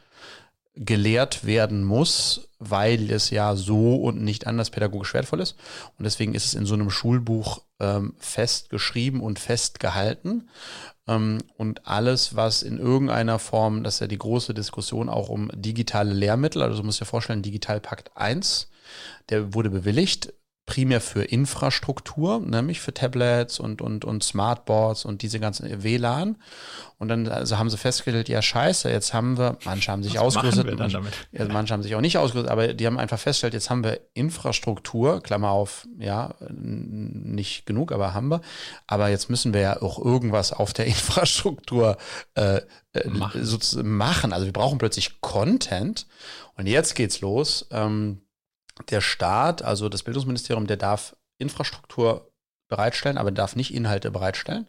[0.75, 5.57] gelehrt werden muss, weil es ja so und nicht anders pädagogisch wertvoll ist.
[5.99, 10.49] Und deswegen ist es in so einem Schulbuch ähm, festgeschrieben und festgehalten.
[11.09, 15.51] Ähm, und alles, was in irgendeiner Form, das ist ja die große Diskussion auch um
[15.55, 18.71] digitale Lehrmittel, also du musst dir vorstellen, Digitalpakt 1,
[19.31, 20.33] der wurde bewilligt,
[20.71, 26.37] primär für Infrastruktur, nämlich für Tablets und, und, und Smartboards und diese ganzen WLAN.
[26.97, 30.21] Und dann also haben sie festgestellt, ja scheiße, jetzt haben wir, manche haben sich Was
[30.21, 31.03] ausgerüstet, manche,
[31.33, 33.99] ja, manche haben sich auch nicht ausgerüstet, aber die haben einfach festgestellt, jetzt haben wir
[34.15, 38.41] Infrastruktur, Klammer auf, ja, nicht genug, aber haben wir.
[38.87, 41.97] Aber jetzt müssen wir ja auch irgendwas auf der Infrastruktur
[42.35, 42.61] äh,
[42.93, 43.43] äh, Machen.
[43.83, 44.33] machen.
[44.33, 46.07] Also wir brauchen plötzlich Content.
[46.57, 47.67] Und jetzt geht's los.
[47.73, 48.21] Ähm,
[48.89, 52.31] der Staat, also das Bildungsministerium, der darf Infrastruktur
[52.71, 54.67] bereitstellen, aber darf nicht Inhalte bereitstellen.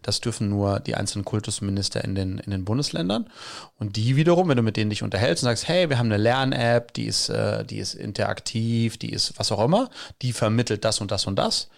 [0.00, 3.30] Das dürfen nur die einzelnen Kultusminister in den, in den Bundesländern.
[3.76, 6.16] Und die wiederum, wenn du mit denen dich unterhältst und sagst, hey, wir haben eine
[6.16, 9.90] Lern-App, die ist, äh, die ist interaktiv, die ist was auch immer,
[10.22, 11.68] die vermittelt das und das und das,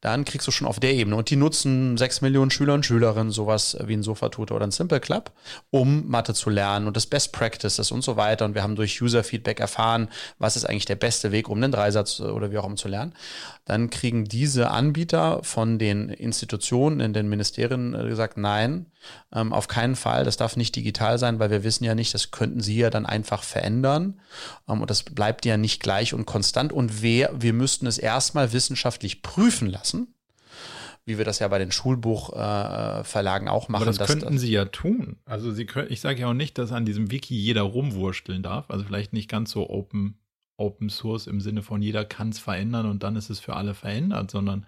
[0.00, 1.16] dann kriegst du schon auf der Ebene.
[1.16, 5.00] Und die nutzen sechs Millionen Schüler und Schülerinnen, sowas wie ein Sofa-Tutor oder ein Simple
[5.00, 5.32] Club,
[5.70, 8.44] um Mathe zu lernen und das Best Practices und so weiter.
[8.44, 12.20] Und wir haben durch User-Feedback erfahren, was ist eigentlich der beste Weg, um einen Dreisatz
[12.20, 13.14] oder wie auch immer zu lernen.
[13.66, 18.86] Dann kriegen diese Anbieter von den Institutionen in den Ministerien äh, gesagt, nein,
[19.32, 22.30] ähm, auf keinen Fall, das darf nicht digital sein, weil wir wissen ja nicht, das
[22.30, 24.20] könnten sie ja dann einfach verändern.
[24.68, 26.72] Ähm, und das bleibt ja nicht gleich und konstant.
[26.72, 30.14] Und wer, wir müssten es erstmal wissenschaftlich prüfen lassen,
[31.04, 33.82] wie wir das ja bei den Schulbuchverlagen äh, auch machen.
[33.88, 35.16] Aber das könnten sie ja tun.
[35.24, 38.70] Also sie können, ich sage ja auch nicht, dass an diesem Wiki jeder rumwursteln darf.
[38.70, 40.18] Also vielleicht nicht ganz so open,
[40.56, 43.74] open source im Sinne von jeder kann es verändern und dann ist es für alle
[43.74, 44.66] verändert, sondern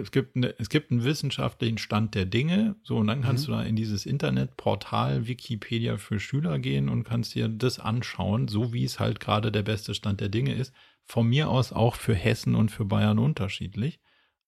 [0.00, 2.76] es gibt, eine, es gibt einen wissenschaftlichen Stand der Dinge.
[2.82, 3.52] So, und dann kannst Mhm.
[3.52, 8.72] du da in dieses Internetportal Wikipedia für Schüler gehen und kannst dir das anschauen, so
[8.72, 10.72] wie es halt gerade der beste Stand der Dinge ist.
[11.04, 14.00] Von mir aus auch für Hessen und für Bayern unterschiedlich.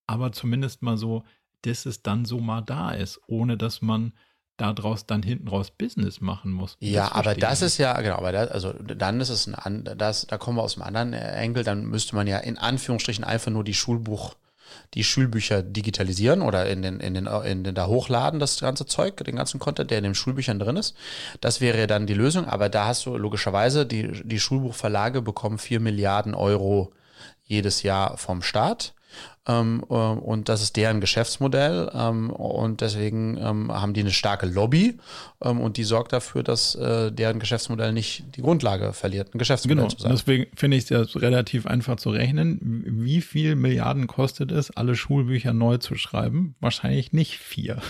[0.07, 1.25] Aber zumindest mal so,
[1.63, 4.13] dass es dann so mal da ist, ohne dass man
[4.57, 6.79] daraus dann hinten raus Business machen muss.
[6.81, 10.27] Ja, aber verstehe das ist ja, genau, aber das, also dann ist es ein, das,
[10.27, 13.65] da kommen wir aus einem anderen Enkel, dann müsste man ja in Anführungsstrichen einfach nur
[13.65, 14.35] die Schulbuch,
[14.95, 19.17] die Schulbücher digitalisieren oder in den, in den, in den da hochladen, das ganze Zeug,
[19.19, 20.95] den ganzen Content, der in den Schulbüchern drin ist.
[21.41, 25.81] Das wäre dann die Lösung, aber da hast du logischerweise, die, die Schulbuchverlage bekommen 4
[25.81, 26.93] Milliarden Euro
[27.45, 28.93] jedes Jahr vom Staat.
[29.49, 31.91] Ähm, äh, und das ist deren Geschäftsmodell.
[31.95, 34.99] Ähm, und deswegen ähm, haben die eine starke Lobby
[35.43, 39.85] ähm, und die sorgt dafür, dass äh, deren Geschäftsmodell nicht die Grundlage verliert, ein Geschäftsmodell
[39.85, 39.89] genau.
[39.89, 40.13] zu sein.
[40.13, 42.85] Deswegen finde ich es ja relativ einfach zu rechnen.
[42.87, 46.57] Wie viel Milliarden kostet es, alle Schulbücher neu zu schreiben?
[46.61, 47.81] Wahrscheinlich nicht vier.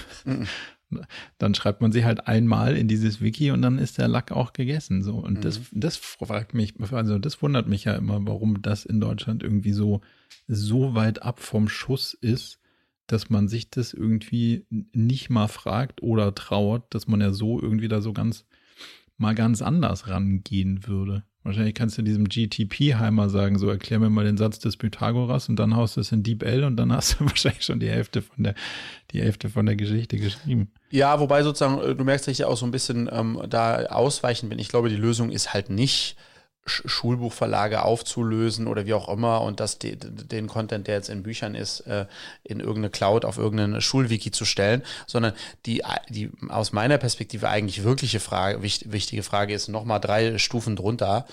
[1.39, 4.53] Dann schreibt man sie halt einmal in dieses Wiki und dann ist der Lack auch
[4.53, 5.03] gegessen.
[5.03, 5.16] So.
[5.16, 5.41] Und mhm.
[5.43, 9.72] das, das fragt mich, also das wundert mich ja immer, warum das in Deutschland irgendwie
[9.72, 10.01] so
[10.49, 12.61] so weit ab vom Schuss ist,
[13.07, 17.89] dass man sich das irgendwie nicht mal fragt oder trauert, dass man ja so irgendwie
[17.89, 18.45] da so ganz
[19.16, 21.24] mal ganz anders rangehen würde.
[21.47, 25.57] Wahrscheinlich kannst du diesem GTP-Heimer sagen, so erklär mir mal den Satz des Pythagoras und
[25.57, 28.21] dann haust du es in Deep L und dann hast du wahrscheinlich schon die Hälfte
[28.21, 28.55] von der,
[29.13, 30.73] die Hälfte von der Geschichte geschrieben.
[30.91, 33.87] Ja, wobei sozusagen, äh, du merkst, dass ich ja auch so ein bisschen ähm, da
[33.87, 34.59] ausweichen bin.
[34.59, 36.17] Ich glaube, die Lösung ist halt nicht,
[36.67, 41.55] Schulbuchverlage aufzulösen oder wie auch immer und das die, den Content, der jetzt in Büchern
[41.55, 42.07] ist, äh,
[42.43, 45.33] in irgendeine Cloud auf irgendeinen Schulwiki zu stellen, sondern
[45.64, 51.27] die, die aus meiner Perspektive eigentlich wirkliche Frage, wichtige Frage ist nochmal drei Stufen drunter.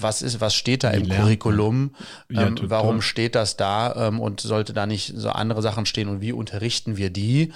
[0.00, 1.94] Was ist, was steht da im Curriculum?
[2.30, 4.08] Ähm, ja, warum steht das da?
[4.08, 7.52] Ähm, und sollte da nicht so andere Sachen stehen und wie unterrichten wir die?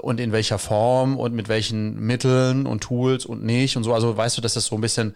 [0.00, 3.92] Und in welcher Form und mit welchen Mitteln und Tools und nicht und so.
[3.92, 5.14] Also weißt du, dass das so ein bisschen.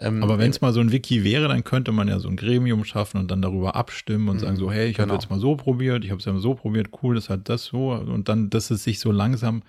[0.00, 2.36] Ähm, Aber wenn es mal so ein Wiki wäre, dann könnte man ja so ein
[2.36, 5.08] Gremium schaffen und dann darüber abstimmen und sagen so, hey, ich genau.
[5.08, 7.64] habe jetzt mal so probiert, ich habe es ja so probiert, cool, das hat das
[7.64, 9.62] so und dann, dass es sich so langsam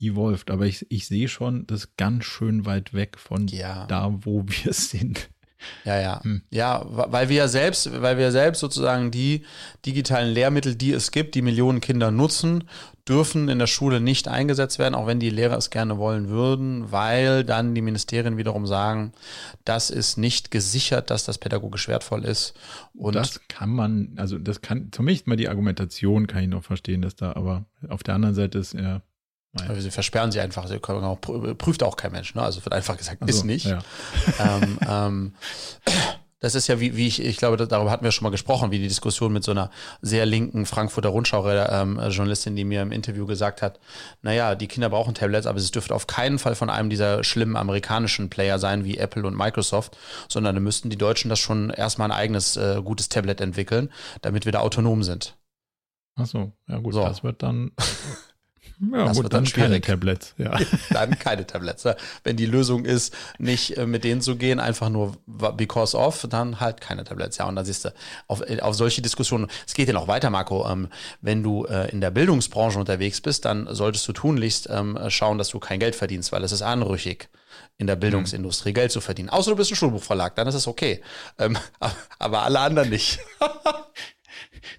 [0.00, 0.50] evolved.
[0.50, 3.86] Aber ich, ich sehe schon, das ist ganz schön weit weg von ja.
[3.86, 5.28] da, wo wir sind.
[5.84, 6.22] Ja, ja.
[6.22, 6.42] Hm.
[6.50, 9.44] Ja, weil wir ja selbst, weil wir selbst sozusagen die
[9.86, 12.64] digitalen Lehrmittel, die es gibt, die Millionen Kinder nutzen,
[13.08, 16.90] dürfen in der Schule nicht eingesetzt werden, auch wenn die Lehrer es gerne wollen würden,
[16.90, 19.12] weil dann die Ministerien wiederum sagen,
[19.64, 22.54] das ist nicht gesichert, dass das pädagogisch wertvoll ist.
[22.94, 27.02] Und das kann man, also das kann, zumindest mal die Argumentation kann ich noch verstehen,
[27.02, 29.02] dass da, aber auf der anderen Seite ist ja
[29.68, 30.66] also sie versperren sie einfach.
[30.66, 32.34] Sie auch, prüft auch kein Mensch.
[32.34, 32.42] Ne?
[32.42, 33.66] Also wird einfach gesagt, so, ist nicht.
[33.66, 33.78] Ja.
[34.40, 35.34] Ähm, ähm,
[36.44, 38.78] das ist ja, wie, wie ich, ich glaube, darüber hatten wir schon mal gesprochen, wie
[38.78, 39.70] die Diskussion mit so einer
[40.02, 43.80] sehr linken Frankfurter Rundschau-Journalistin, ähm, die mir im Interview gesagt hat,
[44.20, 47.56] naja, die Kinder brauchen Tablets, aber es dürfte auf keinen Fall von einem dieser schlimmen
[47.56, 49.96] amerikanischen Player sein, wie Apple und Microsoft,
[50.28, 53.90] sondern da müssten die Deutschen das schon erstmal ein eigenes äh, gutes Tablet entwickeln,
[54.20, 55.38] damit wir da autonom sind.
[56.16, 57.04] Ach so, ja gut, so.
[57.04, 57.72] das wird dann
[58.80, 60.34] Ja, das gut, dann, dann keine Tablets.
[60.38, 60.58] Ja.
[60.90, 61.86] dann keine Tablets.
[62.22, 66.60] Wenn die Lösung ist, nicht äh, mit denen zu gehen, einfach nur because of, dann
[66.60, 67.38] halt keine Tablets.
[67.38, 67.94] Ja, und dann siehst du,
[68.26, 70.88] auf, äh, auf solche Diskussionen, es geht ja noch weiter, Marco, ähm,
[71.20, 75.48] wenn du äh, in der Bildungsbranche unterwegs bist, dann solltest du tunlichst ähm, schauen, dass
[75.48, 77.28] du kein Geld verdienst, weil es ist anrüchig
[77.78, 79.30] in der Bildungsindustrie Geld zu verdienen.
[79.30, 81.02] Außer du bist ein Schulbuchverlag, dann ist es okay.
[81.38, 81.58] Ähm,
[82.18, 83.18] aber alle anderen nicht.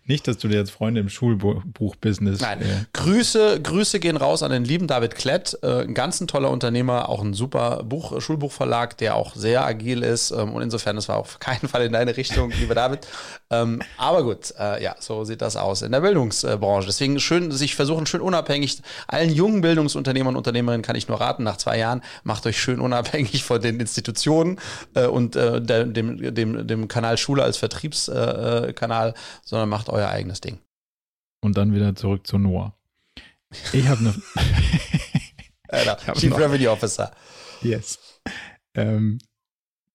[0.06, 2.42] Nicht, dass du dir jetzt Freunde im Schulbuchbusiness.
[2.42, 2.62] Nein.
[2.62, 6.50] Äh Grüße, Grüße gehen raus an den lieben David Klett, äh, ein ganz ein toller
[6.50, 10.32] Unternehmer, auch ein super Buch, Schulbuchverlag, der auch sehr agil ist.
[10.32, 13.08] Ähm, und insofern, das war auf keinen Fall in deine Richtung, lieber David.
[13.50, 16.88] Ähm, aber gut, äh, ja, so sieht das aus in der Bildungsbranche.
[16.88, 18.82] Deswegen schön, sich versuchen, schön unabhängig.
[19.08, 22.80] Allen jungen Bildungsunternehmern und Unternehmerinnen kann ich nur raten, nach zwei Jahren, macht euch schön
[22.80, 24.60] unabhängig von den Institutionen
[24.94, 29.14] äh, und äh, der, dem, dem, dem Kanal Schule als Vertriebskanal,
[29.44, 30.60] sondern macht euer eigenes Ding.
[31.42, 32.78] Und dann wieder zurück zu Noah.
[33.74, 34.14] Ich habe eine.
[36.16, 37.12] Chief Revenue Officer.
[37.62, 38.22] Yes.
[38.74, 39.18] Ähm,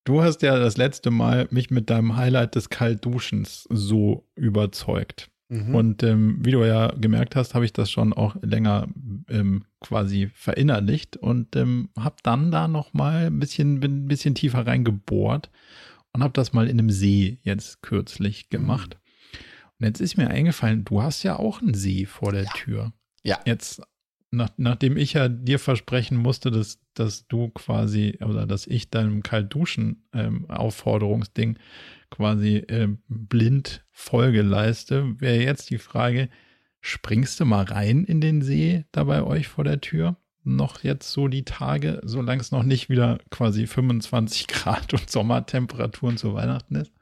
[0.04, 5.30] du hast ja das letzte Mal mich mit deinem Highlight des Kaltduschens so überzeugt.
[5.48, 5.74] Mhm.
[5.74, 8.86] Und ähm, wie du ja gemerkt hast, habe ich das schon auch länger
[9.30, 14.66] ähm, quasi verinnerlicht und ähm, habe dann da noch mal ein bisschen, ein bisschen tiefer
[14.66, 15.48] reingebohrt
[16.12, 19.00] und habe das mal in einem See jetzt kürzlich gemacht.
[19.80, 22.50] Und jetzt ist mir eingefallen, du hast ja auch einen See vor der ja.
[22.52, 22.92] Tür.
[23.22, 23.38] Ja.
[23.46, 23.80] Jetzt,
[24.30, 29.22] nach, nachdem ich ja dir versprechen musste, dass, dass du quasi, oder dass ich deinem
[29.22, 31.56] Kaltduschen-Aufforderungsding ähm,
[32.10, 36.28] quasi äh, blind Folge leiste, wäre jetzt die Frage,
[36.82, 40.18] springst du mal rein in den See da bei euch vor der Tür?
[40.42, 46.18] Noch jetzt so die Tage, solange es noch nicht wieder quasi 25 Grad und Sommertemperaturen
[46.18, 46.92] zu Weihnachten ist?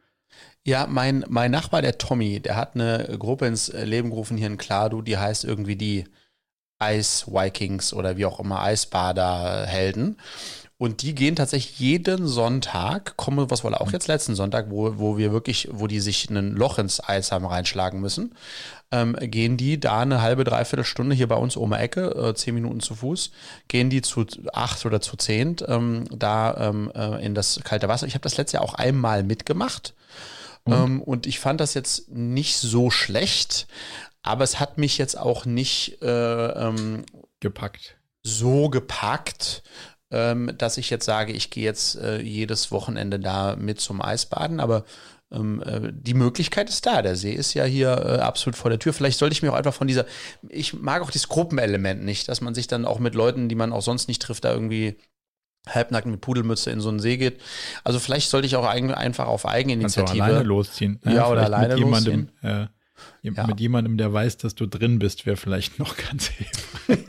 [0.69, 4.59] Ja, mein, mein Nachbar, der Tommy, der hat eine Gruppe ins Leben gerufen hier in
[4.59, 6.05] Kladu, die heißt irgendwie die
[6.79, 10.19] Ice Vikings oder wie auch immer Eisbader-Helden.
[10.77, 15.17] Und die gehen tatsächlich jeden Sonntag, kommen was wohl auch jetzt letzten Sonntag, wo, wo
[15.17, 18.35] wir wirklich, wo die sich ein Loch ins Eis haben reinschlagen müssen,
[18.91, 22.35] ähm, gehen die da eine halbe, dreiviertel Stunde hier bei uns um die Ecke, äh,
[22.35, 23.31] zehn Minuten zu Fuß,
[23.69, 28.07] gehen die zu acht oder zu zehnt ähm, da ähm, äh, in das kalte Wasser.
[28.07, 29.95] Ich habe das letztes Jahr auch einmal mitgemacht.
[30.69, 30.85] Und?
[30.85, 33.67] Ähm, und ich fand das jetzt nicht so schlecht,
[34.23, 37.05] aber es hat mich jetzt auch nicht äh, ähm,
[37.41, 37.97] gepackt.
[38.23, 39.63] So gepackt,
[40.11, 44.61] ähm, dass ich jetzt sage, ich gehe jetzt äh, jedes Wochenende da mit zum Eisbaden,
[44.61, 44.85] aber
[45.31, 47.03] ähm, äh, die Möglichkeit ist da.
[47.03, 48.93] Der See ist ja hier äh, absolut vor der Tür.
[48.93, 50.07] Vielleicht sollte ich mir auch einfach von dieser,
[50.49, 53.73] ich mag auch dieses Gruppenelement nicht, dass man sich dann auch mit Leuten, die man
[53.73, 54.97] auch sonst nicht trifft, da irgendwie
[55.67, 57.41] halbnackt mit Pudelmütze in so einen See geht.
[57.85, 60.23] Also vielleicht sollte ich auch einfach auf Eigeninitiative.
[60.23, 61.01] alleine losziehen.
[61.05, 62.51] Ja, ja oder alleine mit jemandem, losziehen.
[62.51, 62.67] Äh,
[63.23, 63.47] ja.
[63.47, 67.05] Mit jemandem, der weiß, dass du drin bist, wäre vielleicht noch ganz hilfreich.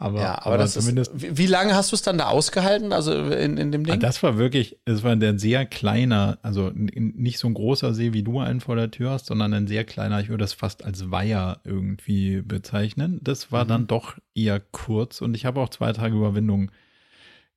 [0.00, 1.12] Aber, ja, aber, aber das zumindest.
[1.14, 3.94] Ist, wie, wie lange hast du es dann da ausgehalten, also in, in dem Ding?
[3.94, 8.12] Ah, das war wirklich, es war ein sehr kleiner, also nicht so ein großer See,
[8.12, 10.84] wie du einen vor der Tür hast, sondern ein sehr kleiner, ich würde das fast
[10.84, 13.18] als Weiher irgendwie bezeichnen.
[13.24, 13.68] Das war mhm.
[13.68, 16.70] dann doch eher kurz und ich habe auch zwei Tage Überwindung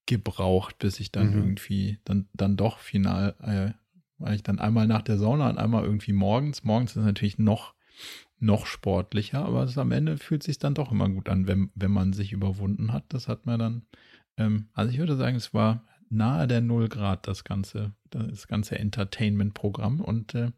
[0.08, 1.38] gebraucht, bis ich dann mhm.
[1.38, 3.72] irgendwie dann, dann doch final, äh,
[4.18, 6.64] weil ich dann einmal nach der Sauna und einmal irgendwie morgens.
[6.64, 7.76] Morgens ist natürlich noch
[8.42, 11.92] noch sportlicher, aber es, am Ende fühlt sich dann doch immer gut an, wenn, wenn
[11.92, 13.06] man sich überwunden hat.
[13.10, 13.86] Das hat man dann,
[14.38, 18.78] ähm, also ich würde sagen, es war nahe der Null Grad, das ganze, das ganze
[18.80, 20.02] Entertainment-Programm.
[20.02, 20.52] Und äh,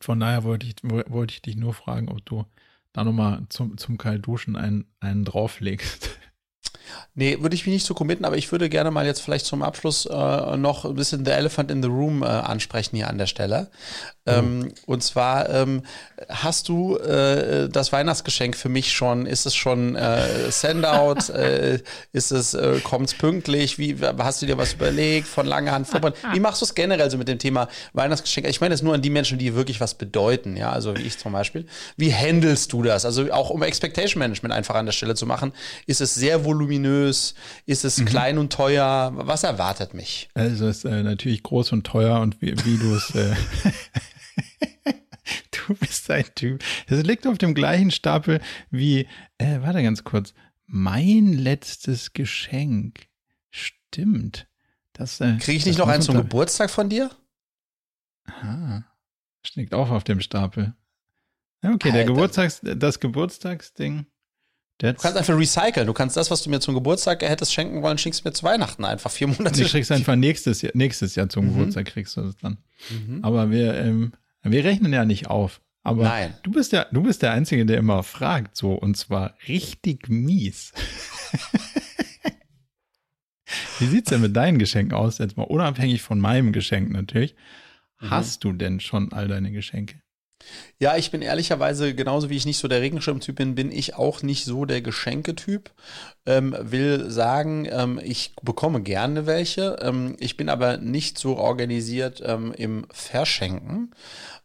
[0.00, 2.46] von daher wollte ich, wollte ich dich nur fragen, ob du
[2.92, 6.10] da nochmal zum, zum Kaltduschen einen, einen drauflegst.
[7.14, 9.62] Nee, würde ich mich nicht so committen, aber ich würde gerne mal jetzt vielleicht zum
[9.62, 13.26] Abschluss äh, noch ein bisschen The Elephant in the Room äh, ansprechen hier an der
[13.26, 13.70] Stelle.
[14.28, 14.72] Ähm, mhm.
[14.86, 15.82] Und zwar ähm,
[16.28, 21.80] hast du äh, das Weihnachtsgeschenk für mich schon, ist es schon äh, Sendout, äh,
[22.12, 25.88] ist es, äh, kommt es pünktlich, wie, hast du dir was überlegt, von langer Hand
[25.88, 26.12] vorbei?
[26.32, 28.46] Wie machst du es generell so mit dem Thema Weihnachtsgeschenk?
[28.48, 31.18] Ich meine jetzt nur an die Menschen, die wirklich was bedeuten, ja, also wie ich
[31.18, 31.66] zum Beispiel.
[31.96, 33.04] Wie handelst du das?
[33.04, 35.52] Also auch um Expectation Management einfach an der Stelle zu machen,
[35.86, 38.04] ist es sehr voluminös, ist es mhm.
[38.04, 39.12] klein und teuer?
[39.14, 40.28] Was erwartet mich?
[40.34, 43.34] Also es ist äh, natürlich groß und teuer und wie, wie du es äh,
[45.68, 46.64] du bist ein Typ.
[46.88, 49.08] Das liegt auf dem gleichen Stapel wie,
[49.38, 50.34] äh, warte ganz kurz,
[50.66, 53.06] mein letztes Geschenk.
[53.50, 54.46] Stimmt.
[54.92, 57.10] Das, äh, Kriege ich nicht noch eins zum Geburtstag von dir?
[58.26, 58.82] Ah,
[59.54, 60.74] liegt auch auf dem Stapel.
[61.62, 61.92] Okay, Alter.
[61.92, 64.06] der Geburtstags, das Geburtstagsding.
[64.78, 65.86] Du kannst einfach recyceln.
[65.86, 68.84] Du kannst das, was du mir zum Geburtstag hättest schenken wollen, schickst mir zu Weihnachten
[68.84, 69.60] einfach vier Monate.
[69.62, 71.54] Du kriegst einfach nächstes Jahr, nächstes Jahr zum mhm.
[71.54, 72.58] Geburtstag kriegst du das dann.
[72.90, 73.24] Mhm.
[73.24, 74.12] Aber wir, ähm,
[74.42, 75.60] wir rechnen ja nicht auf.
[75.82, 76.34] Aber Nein.
[76.42, 80.72] du bist ja, du bist der Einzige, der immer fragt, so, und zwar richtig mies.
[83.78, 85.18] Wie sieht's denn mit deinen Geschenken aus?
[85.18, 87.34] Jetzt mal unabhängig von meinem Geschenk natürlich.
[88.00, 88.10] Mhm.
[88.10, 90.02] Hast du denn schon all deine Geschenke?
[90.78, 94.22] Ja, ich bin ehrlicherweise, genauso wie ich nicht so der Regenschirmtyp bin, bin ich auch
[94.22, 95.70] nicht so der Geschenketyp.
[96.26, 99.78] Ähm, will sagen, ähm, ich bekomme gerne welche.
[99.82, 103.92] Ähm, ich bin aber nicht so organisiert ähm, im Verschenken.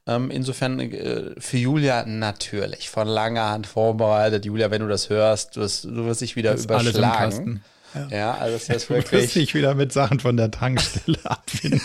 [0.06, 4.46] Ähm, insofern äh, für Julia natürlich von langer Hand vorbereitet.
[4.46, 7.64] Julia, wenn du das hörst, du wirst, du wirst dich wieder das überschlagen.
[7.94, 9.10] Ja, ja also das ist wirklich.
[9.10, 11.82] Du wirst dich wieder mit Sachen von der Tankstelle abfinden.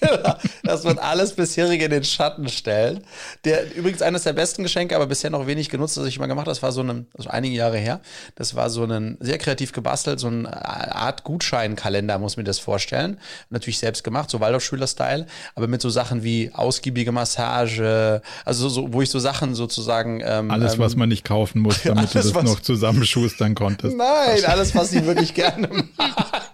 [0.62, 3.04] das wird alles bisherige in den Schatten stellen.
[3.44, 6.46] Der, übrigens eines der besten Geschenke, aber bisher noch wenig genutzt, das ich mal gemacht
[6.46, 8.00] habe, das war so ein, also einige Jahre her,
[8.34, 10.52] das war so ein sehr kreativ gebastelt, so eine
[10.94, 13.18] Art Gutscheinkalender, muss man das vorstellen.
[13.50, 19.02] Natürlich selbst gemacht, so Waldorfschüler-Style, aber mit so Sachen wie ausgiebige Massage, also so, wo
[19.02, 20.22] ich so Sachen sozusagen.
[20.24, 23.96] Ähm, alles, was ähm, man nicht kaufen muss, damit alles, du das noch zusammenschustern konntest.
[23.96, 26.52] Nein, alles, was sie wirklich gerne mag.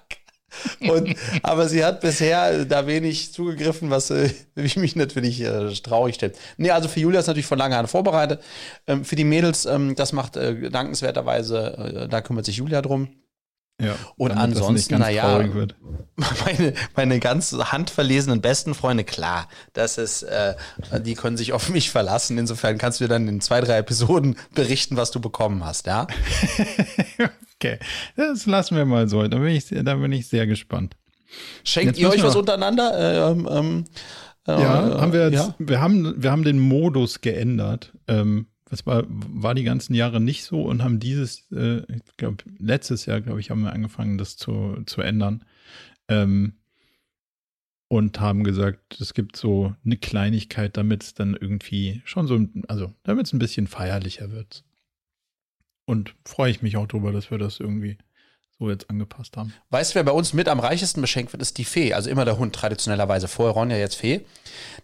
[0.80, 6.36] Und, aber sie hat bisher da wenig zugegriffen, was äh, mich natürlich äh, traurig stellt.
[6.56, 8.42] Nee, also für Julia ist natürlich von langer Hand vorbereitet.
[8.86, 13.08] Ähm, für die Mädels, ähm, das macht äh, dankenswerterweise, äh, da kümmert sich Julia drum.
[13.80, 15.38] Ja, und ansonsten, naja,
[16.44, 20.56] meine, meine ganz handverlesenen besten Freunde, klar, das ist, äh,
[21.04, 22.38] die können sich auf mich verlassen.
[22.38, 26.08] Insofern kannst du dir dann in zwei, drei Episoden berichten, was du bekommen hast, ja?
[27.60, 27.78] Okay,
[28.16, 29.26] das lassen wir mal so.
[29.26, 30.96] Da bin ich, da bin ich sehr gespannt.
[31.64, 33.32] Schenkt Jetzt ihr euch was untereinander?
[33.32, 33.84] Ähm, ähm,
[34.46, 35.54] äh, ja, haben wir, jetzt, ja?
[35.58, 37.92] wir, haben, wir haben den Modus geändert.
[38.06, 42.44] Ähm, das war, war die ganzen Jahre nicht so und haben dieses, äh, ich glaube,
[42.58, 45.44] letztes Jahr, glaube ich, haben wir angefangen, das zu, zu ändern.
[46.08, 46.54] Ähm,
[47.88, 52.38] und haben gesagt, es gibt so eine Kleinigkeit, damit es dann irgendwie schon so,
[52.68, 54.64] also damit es ein bisschen feierlicher wird.
[55.88, 57.96] Und freue ich mich auch drüber, dass wir das irgendwie
[58.58, 59.54] so jetzt angepasst haben.
[59.70, 61.94] Weißt du, wer bei uns mit am reichesten beschenkt wird, ist die Fee.
[61.94, 63.28] Also immer der Hund traditionellerweise.
[63.28, 64.22] Vorher Ronja, jetzt Fee.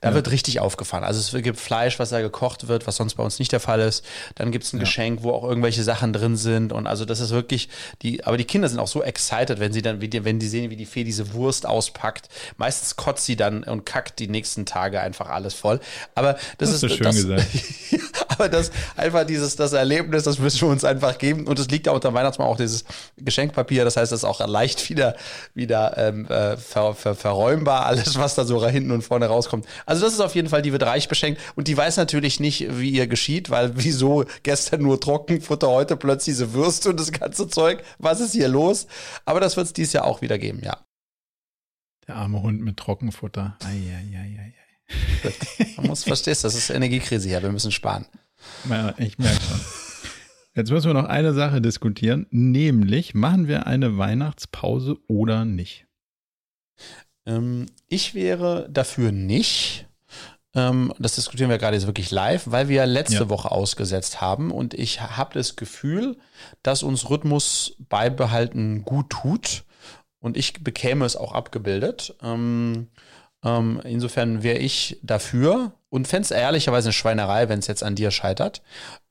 [0.00, 0.14] Da ja.
[0.14, 1.02] wird richtig aufgefahren.
[1.02, 3.80] Also es gibt Fleisch, was da gekocht wird, was sonst bei uns nicht der Fall
[3.80, 4.04] ist.
[4.36, 4.84] Dann gibt es ein ja.
[4.84, 6.72] Geschenk, wo auch irgendwelche Sachen drin sind.
[6.72, 7.68] Und also das ist wirklich
[8.02, 10.76] die, aber die Kinder sind auch so excited, wenn sie dann, wenn die sehen, wie
[10.76, 12.28] die Fee diese Wurst auspackt.
[12.56, 15.80] Meistens kotzt sie dann und kackt die nächsten Tage einfach alles voll.
[16.14, 17.46] Aber das, das ist, ist schön das, gesagt.
[18.28, 21.48] aber das einfach dieses, das Erlebnis, das müssen wir uns einfach geben.
[21.48, 22.84] Und es liegt ja unter Weihnachtsmann auch dieses
[23.16, 23.84] Geschenkpapier Papier.
[23.84, 25.16] Das heißt, das ist auch leicht wieder,
[25.54, 29.66] wieder ähm, äh, ver, ver, verräumbar, alles, was da so hinten und vorne rauskommt.
[29.86, 31.40] Also, das ist auf jeden Fall, die wird reich beschenkt.
[31.56, 36.34] Und die weiß natürlich nicht, wie ihr geschieht, weil wieso gestern nur Trockenfutter, heute plötzlich
[36.34, 37.82] diese Würste und das ganze Zeug.
[37.98, 38.86] Was ist hier los?
[39.24, 40.78] Aber das wird es dieses Jahr auch wieder geben, ja.
[42.06, 43.56] Der arme Hund mit Trockenfutter.
[43.64, 44.52] Eieieiei.
[45.76, 47.42] Man muss verstehst, das ist Energiekrise hier.
[47.42, 48.06] Wir müssen sparen.
[48.68, 49.60] Ja, ich merke schon.
[50.56, 55.86] Jetzt müssen wir noch eine Sache diskutieren, nämlich machen wir eine Weihnachtspause oder nicht?
[57.26, 59.88] Ähm, ich wäre dafür nicht.
[60.54, 63.28] Ähm, das diskutieren wir gerade jetzt wirklich live, weil wir letzte ja.
[63.28, 66.16] Woche ausgesetzt haben und ich habe das Gefühl,
[66.62, 69.64] dass uns Rhythmus beibehalten gut tut
[70.20, 72.14] und ich bekäme es auch abgebildet.
[72.22, 72.86] Ähm,
[73.44, 77.94] ähm, insofern wäre ich dafür und fände es ehrlicherweise eine Schweinerei, wenn es jetzt an
[77.94, 78.62] dir scheitert.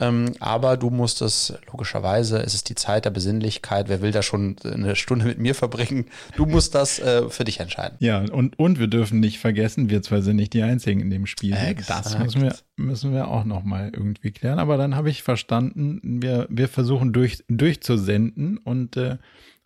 [0.02, 3.88] Ähm, aber du musst es, logischerweise, es ist die Zeit der Besinnlichkeit.
[3.88, 6.08] Wer will da schon eine Stunde mit mir verbringen?
[6.36, 7.96] Du musst das äh, für dich entscheiden.
[8.00, 11.26] Ja, und, und wir dürfen nicht vergessen, wir zwei sind nicht die Einzigen in dem
[11.26, 11.54] Spiel.
[11.54, 12.06] Exakt.
[12.06, 14.60] Das müssen wir, müssen wir auch nochmal irgendwie klären.
[14.60, 19.18] Aber dann habe ich verstanden, wir, wir versuchen durch, durchzusenden und äh,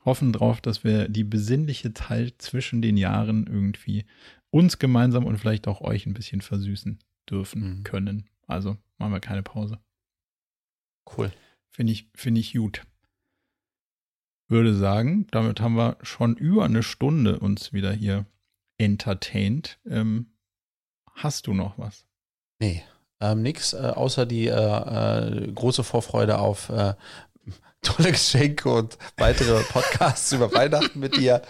[0.07, 4.05] hoffen drauf, dass wir die besinnliche Teil zwischen den Jahren irgendwie
[4.51, 7.83] uns gemeinsam und vielleicht auch euch ein bisschen versüßen dürfen, mhm.
[7.83, 8.29] können.
[8.47, 9.79] Also machen wir keine Pause.
[11.17, 11.31] Cool.
[11.69, 12.85] Finde ich, finde ich gut.
[14.49, 18.25] Würde sagen, damit haben wir schon über eine Stunde uns wieder hier
[18.77, 19.79] entertained.
[19.85, 20.31] Ähm,
[21.13, 22.07] hast du noch was?
[22.59, 22.83] Nee,
[23.19, 26.93] ähm, nix, äh, außer die äh, äh, große Vorfreude auf äh,
[27.81, 31.41] tolle Geschenke und weitere Podcasts über Weihnachten mit dir.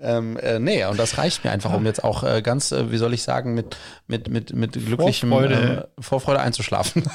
[0.00, 2.98] Ähm, äh, nee, und das reicht mir einfach, um jetzt auch äh, ganz, äh, wie
[2.98, 3.76] soll ich sagen, mit,
[4.06, 7.04] mit, mit, mit glücklichem Vorfreude, äh, Vorfreude einzuschlafen.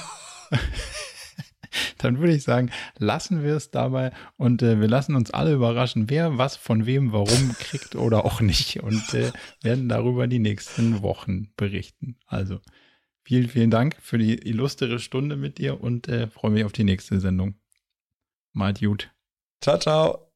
[2.00, 6.10] Dann würde ich sagen, lassen wir es dabei und äh, wir lassen uns alle überraschen,
[6.10, 9.32] wer was von wem warum kriegt oder auch nicht und äh,
[9.62, 12.18] werden darüber die nächsten Wochen berichten.
[12.26, 12.60] Also
[13.24, 17.22] vielen, vielen Dank für die illustre Stunde mit dir und freue mich auf die nächste
[17.22, 17.56] Sendung.
[18.54, 19.12] Macht gut.
[19.62, 20.31] Ciao, ciao.